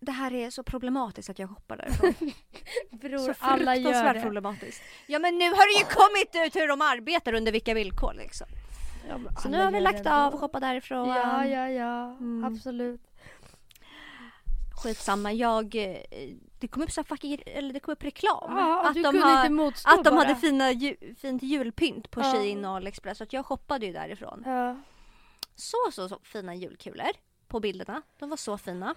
[0.00, 2.14] det här är så problematiskt att jag hoppar därifrån.
[2.90, 4.20] Bror, så alla gör det.
[4.20, 4.82] problematiskt.
[5.06, 8.46] Ja men nu har det ju kommit ut hur de arbetar under vilka villkor liksom.
[9.08, 11.08] Ja, Så nu har vi lagt av och hoppat därifrån.
[11.08, 12.04] Ja, ja, ja.
[12.20, 12.44] Mm.
[12.44, 13.00] Absolut.
[14.82, 15.74] Skitsamma, jag...
[15.74, 15.96] eh,
[16.58, 18.56] Det kom upp så fucking, eller det kom upp reklam.
[18.56, 19.46] Ja, att de, har,
[19.84, 20.14] att de bara.
[20.14, 22.32] hade fina, ju, fint julpynt på Ja.
[22.32, 23.18] Shein och AliExpress.
[23.18, 24.42] Så att jag shoppade ju därifrån.
[24.46, 24.76] Ja.
[25.54, 27.10] Så, så, så fina julkulor
[27.48, 28.02] på bilderna.
[28.18, 28.94] De var så fina.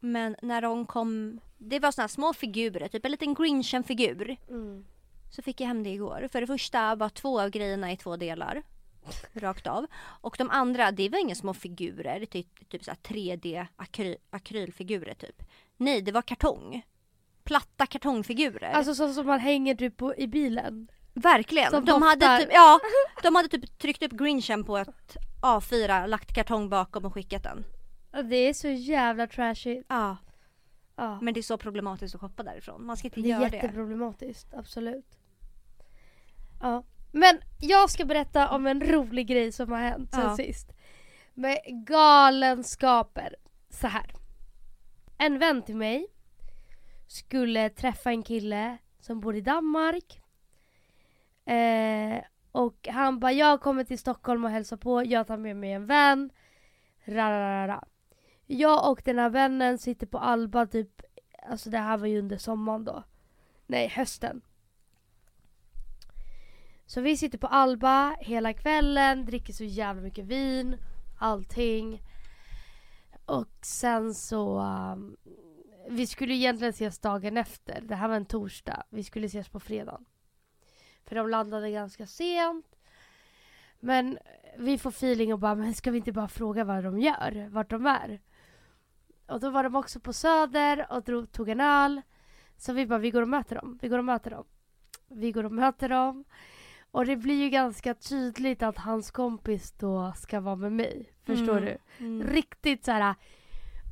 [0.00, 4.36] Men när de kom, det var såna här små figurer, typ en liten Grinchen-figur.
[4.48, 4.84] Mm.
[5.30, 6.28] Så fick jag hem det igår.
[6.32, 8.62] För det första var två av grejerna i två delar.
[9.32, 9.86] Rakt av.
[10.20, 15.14] Och de andra, det var inga små figurer, typ, typ så här 3D akry, akrylfigurer
[15.14, 15.42] typ.
[15.76, 16.82] Nej, det var kartong.
[17.44, 18.72] Platta kartongfigurer.
[18.72, 20.88] Alltså så som man hänger typ på, i bilen.
[21.14, 21.70] Verkligen.
[21.70, 22.80] som De hade, typ, ja,
[23.22, 27.64] de hade typ tryckt upp Grinchen på ett A4, lagt kartong bakom och skickat den.
[28.28, 29.86] Det är så jävla trashigt.
[29.88, 30.16] Ja.
[30.96, 31.18] Ja.
[31.20, 32.86] Men det är så problematiskt att shoppa därifrån.
[32.86, 33.56] Man ska inte Det är göra det.
[33.56, 35.18] jätteproblematiskt, absolut.
[36.60, 36.84] Ja.
[37.12, 40.36] Men jag ska berätta om en rolig grej som har hänt sen Ja.
[40.36, 40.72] sist.
[41.34, 43.36] Med galenskaper.
[43.70, 44.10] Så här.
[45.18, 46.06] En vän till mig
[47.06, 50.22] skulle träffa en kille som bor i Danmark.
[51.44, 55.72] Eh, och han bara, jag kommer till Stockholm och hälsar på, jag tar med mig
[55.72, 56.30] en vän.
[57.04, 57.84] Rararara.
[58.46, 61.02] Jag och den här vännen sitter på Alba typ,
[61.48, 63.02] alltså det här var ju under sommaren då.
[63.66, 64.40] Nej, hösten.
[66.92, 70.76] Så vi sitter på Alba hela kvällen, dricker så jävla mycket vin,
[71.18, 72.02] allting.
[73.26, 74.58] Och sen så...
[74.58, 75.16] Um,
[75.90, 77.80] vi skulle egentligen ses dagen efter.
[77.80, 78.82] Det här var en torsdag.
[78.90, 80.04] Vi skulle ses på fredagen.
[81.04, 82.76] För de landade ganska sent.
[83.80, 84.18] Men
[84.58, 87.48] vi får feeling och bara, men ska vi inte bara fråga vad de gör?
[87.48, 88.20] Vart de är?
[89.26, 92.02] Och då var de också på Söder och drog, tog en öl.
[92.56, 93.78] Så vi bara, vi går och möter dem.
[93.82, 94.44] Vi går och möter dem.
[95.08, 96.24] Vi går och möter dem.
[96.92, 101.12] Och det blir ju ganska tydligt att hans kompis då ska vara med mig.
[101.26, 101.64] Förstår Mm.
[101.64, 102.04] du?
[102.04, 102.26] Mm.
[102.28, 103.14] Riktigt så här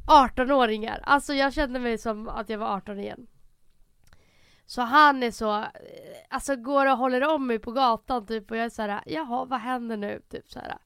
[0.07, 1.01] 18-åringar.
[1.03, 3.26] Alltså jag kände mig som att jag var 18 igen.
[4.66, 5.66] Så han är så, eh,
[6.28, 9.44] alltså går och håller om mig på gatan typ och jag är så här, jaha
[9.44, 10.22] vad händer nu?
[10.30, 10.78] Typ så här.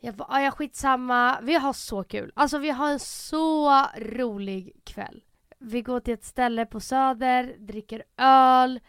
[0.00, 2.32] Jag bara, "Ah, ja skitsamma, vi har så kul.
[2.36, 5.24] Alltså vi har en så rolig kväll.
[5.58, 8.80] Vi går till ett ställe på Söder, dricker öl.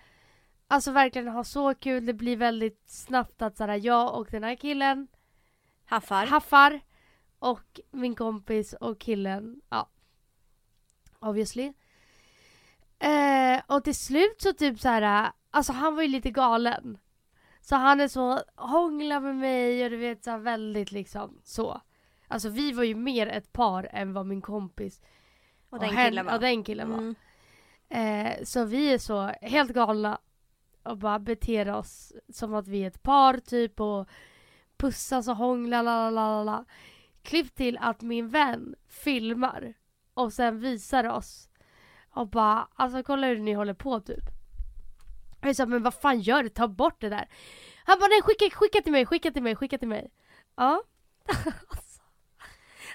[0.67, 2.05] Alltså verkligen har så kul.
[2.05, 5.07] Det blir väldigt snabbt att så här, jag och den här killen
[5.85, 6.25] Haffar.
[6.25, 6.79] haffar.
[7.39, 9.89] Och min kompis och killen, ja.
[11.19, 11.73] Obviously.
[12.99, 16.97] Eh, och till slut så typ så här, alltså han var ju lite galen.
[17.61, 21.81] Så han är så, hångla med mig och du vet så här, väldigt liksom så.
[22.27, 25.01] Alltså vi var ju mer ett par än vad min kompis
[25.69, 26.33] och den hen- killen var.
[26.33, 26.97] och den killen var.
[26.97, 27.15] Mm.
[27.89, 30.19] Eh, så vi är så helt galna
[30.85, 34.09] och bara beter oss som att vi är ett par typ och
[34.77, 36.65] pussas och hånglar la la la la.
[37.21, 39.73] Klipp till att min vän filmar
[40.13, 41.49] och sen visar oss
[42.09, 44.23] och bara alltså kolla hur ni håller på typ.
[45.41, 46.49] Jag sa men vad fan gör du?
[46.49, 47.29] Ta bort det där.
[47.85, 50.11] Han bara nej skicka, skicka till mig, skicka till mig, skicka till mig.
[50.55, 50.83] Ja.
[51.69, 52.01] alltså,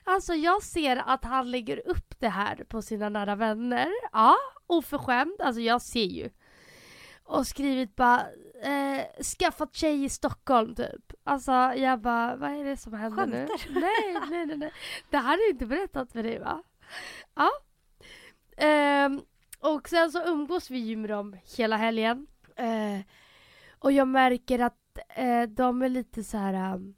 [0.05, 3.89] alltså jag ser att han lägger upp det här på sina nära vänner.
[4.13, 4.37] Ja,
[4.67, 5.41] oförskämd.
[5.41, 6.31] Alltså jag ser ju.
[7.31, 8.27] Och skrivit bara
[8.63, 11.13] eh, skaffat tjej i Stockholm typ.
[11.25, 13.47] Alltså jag bara vad är det som händer nu?
[13.47, 13.81] Skämtar du?
[13.81, 14.73] Nej, nej, nej, nej.
[15.11, 16.63] Det här har jag inte berättat för dig va?
[17.35, 17.51] Ja.
[18.57, 19.21] Ehm,
[19.61, 22.27] och sen så umgås vi ju med dem hela helgen.
[22.57, 23.01] Eh,
[23.79, 26.75] och jag märker att eh, de är lite så här.
[26.75, 26.95] Um,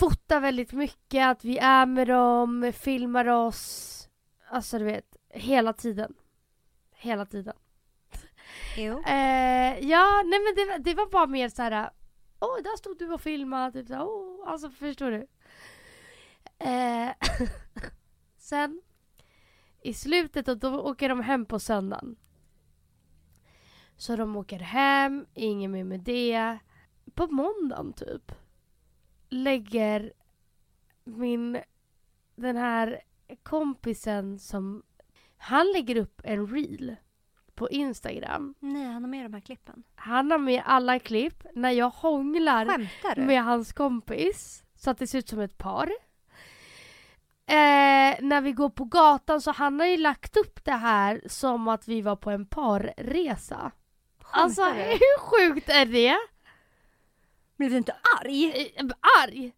[0.00, 4.08] fotar väldigt mycket, att vi är med dem, filmar oss.
[4.50, 6.14] Alltså du vet, hela tiden.
[6.94, 7.54] Hela tiden.
[8.76, 9.02] Jo.
[9.06, 11.90] Eh, ja, nej men det, var- det var bara mer så här.
[12.40, 13.72] Åh, där stod du och filmade.
[13.72, 15.26] Typ så här, oh, alltså förstår du?
[16.58, 17.10] Eh,
[18.38, 18.82] sen
[19.82, 22.16] i slutet och då åker de hem på söndagen.
[23.96, 26.58] Så de åker hem, inget mer med det.
[27.14, 28.32] På måndagen typ
[29.28, 30.12] lägger
[31.04, 31.60] min
[32.34, 33.00] den här
[33.42, 34.82] kompisen som
[35.36, 36.96] han lägger upp en reel
[37.60, 38.54] på Instagram.
[38.60, 39.82] Nej, han har med de här klippen.
[39.94, 42.66] Han har med alla klipp när jag hånglar
[43.26, 45.86] med hans kompis så att det ser ut som ett par.
[47.46, 51.68] Eh, när vi går på gatan så han har ju lagt upp det här som
[51.68, 53.72] att vi var på en parresa.
[54.30, 54.70] Alltså du?
[54.80, 56.18] hur sjukt är det?
[57.56, 58.72] Blev du inte arg?
[58.76, 58.86] Eh,
[59.22, 59.52] Arg!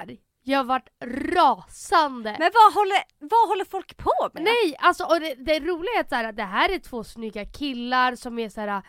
[0.00, 0.20] Arg!
[0.44, 2.36] Jag vart rasande.
[2.38, 4.42] Men vad håller, vad håller folk på med?
[4.42, 7.44] Nej, alltså och det, det roliga är att så här, det här är två snygga
[7.46, 8.82] killar som är så här.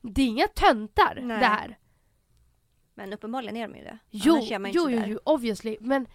[0.00, 1.38] Det är inga töntar Nej.
[1.38, 1.78] det här.
[2.94, 3.98] Men uppenbarligen är de ju det.
[4.10, 5.06] Jo, jo, jo, sådär.
[5.06, 5.76] jo, obviously.
[5.80, 6.06] Men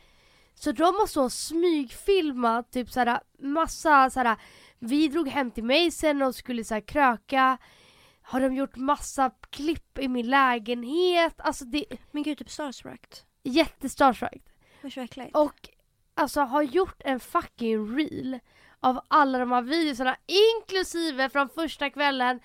[0.56, 4.38] så de har så smygfilmat typ såhär massa såhär
[4.80, 7.58] Vi drog hem till mig sen och skulle såhär kröka
[8.22, 13.08] Har de gjort massa klipp i min lägenhet Alltså det är Men gud, typ starstruck.
[13.44, 14.51] jättestarstruck
[14.84, 15.36] Usch vad äckligt.
[15.36, 15.70] Och
[16.14, 18.40] alltså har gjort en fucking reel
[18.80, 22.40] Av alla de här videorna inklusive från första kvällen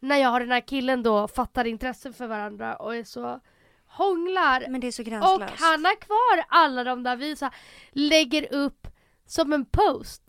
[0.00, 3.40] När jag och den här killen då fattar intresse för varandra och är så
[3.86, 5.54] Hånglar Men det är så och gränslöst.
[5.60, 7.54] han har kvar alla de där vi så här,
[7.92, 8.86] lägger upp
[9.26, 10.22] som en post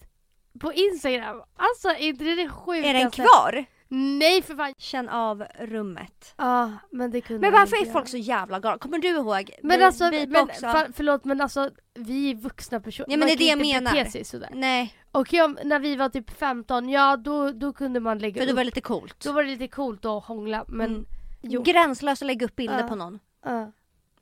[0.60, 1.44] på Instagram.
[1.56, 2.90] Alltså är inte det det sjukaste?
[2.90, 3.66] Är den kvar?
[3.96, 4.74] Nej för fan.
[4.78, 6.34] Känn av rummet.
[6.38, 8.78] Ja men det kunde Men varför är folk så jävla galna?
[8.78, 9.52] Kommer du ihåg?
[9.64, 13.12] Men Vi- alltså, vi men, för, förlåt men alltså vi är vuxna personer.
[13.12, 14.06] Ja, men det är det jag menar.
[14.06, 14.50] sig sådär.
[14.54, 18.46] Nej, Och jag, när vi var typ 15, ja då, då kunde man lägga för
[18.46, 18.58] det upp.
[18.58, 19.20] var lite coolt.
[19.24, 21.06] Då var det lite coolt att hångla men Mm.
[21.42, 21.62] jo.
[21.64, 22.88] Gränslöst att lägga upp bilder Ja.
[22.88, 23.20] på någon.
[23.46, 23.72] Ja.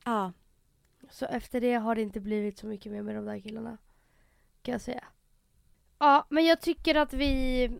[0.05, 0.33] Ja.
[1.09, 3.77] Så efter det har det inte blivit så mycket mer med de där killarna.
[4.61, 5.03] Kan jag säga.
[5.99, 7.71] Ja, men jag tycker att vi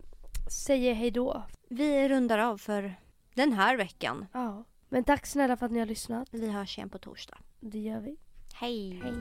[0.52, 1.42] säger hej då.
[1.68, 2.94] Vi rundar av för
[3.34, 4.26] den här veckan.
[4.32, 4.64] Ja.
[4.88, 6.28] Men tack snälla för att ni har lyssnat.
[6.30, 7.38] Vi hörs igen på torsdag.
[7.60, 8.16] Det gör vi.
[8.54, 9.00] Hej!
[9.02, 9.14] Hej.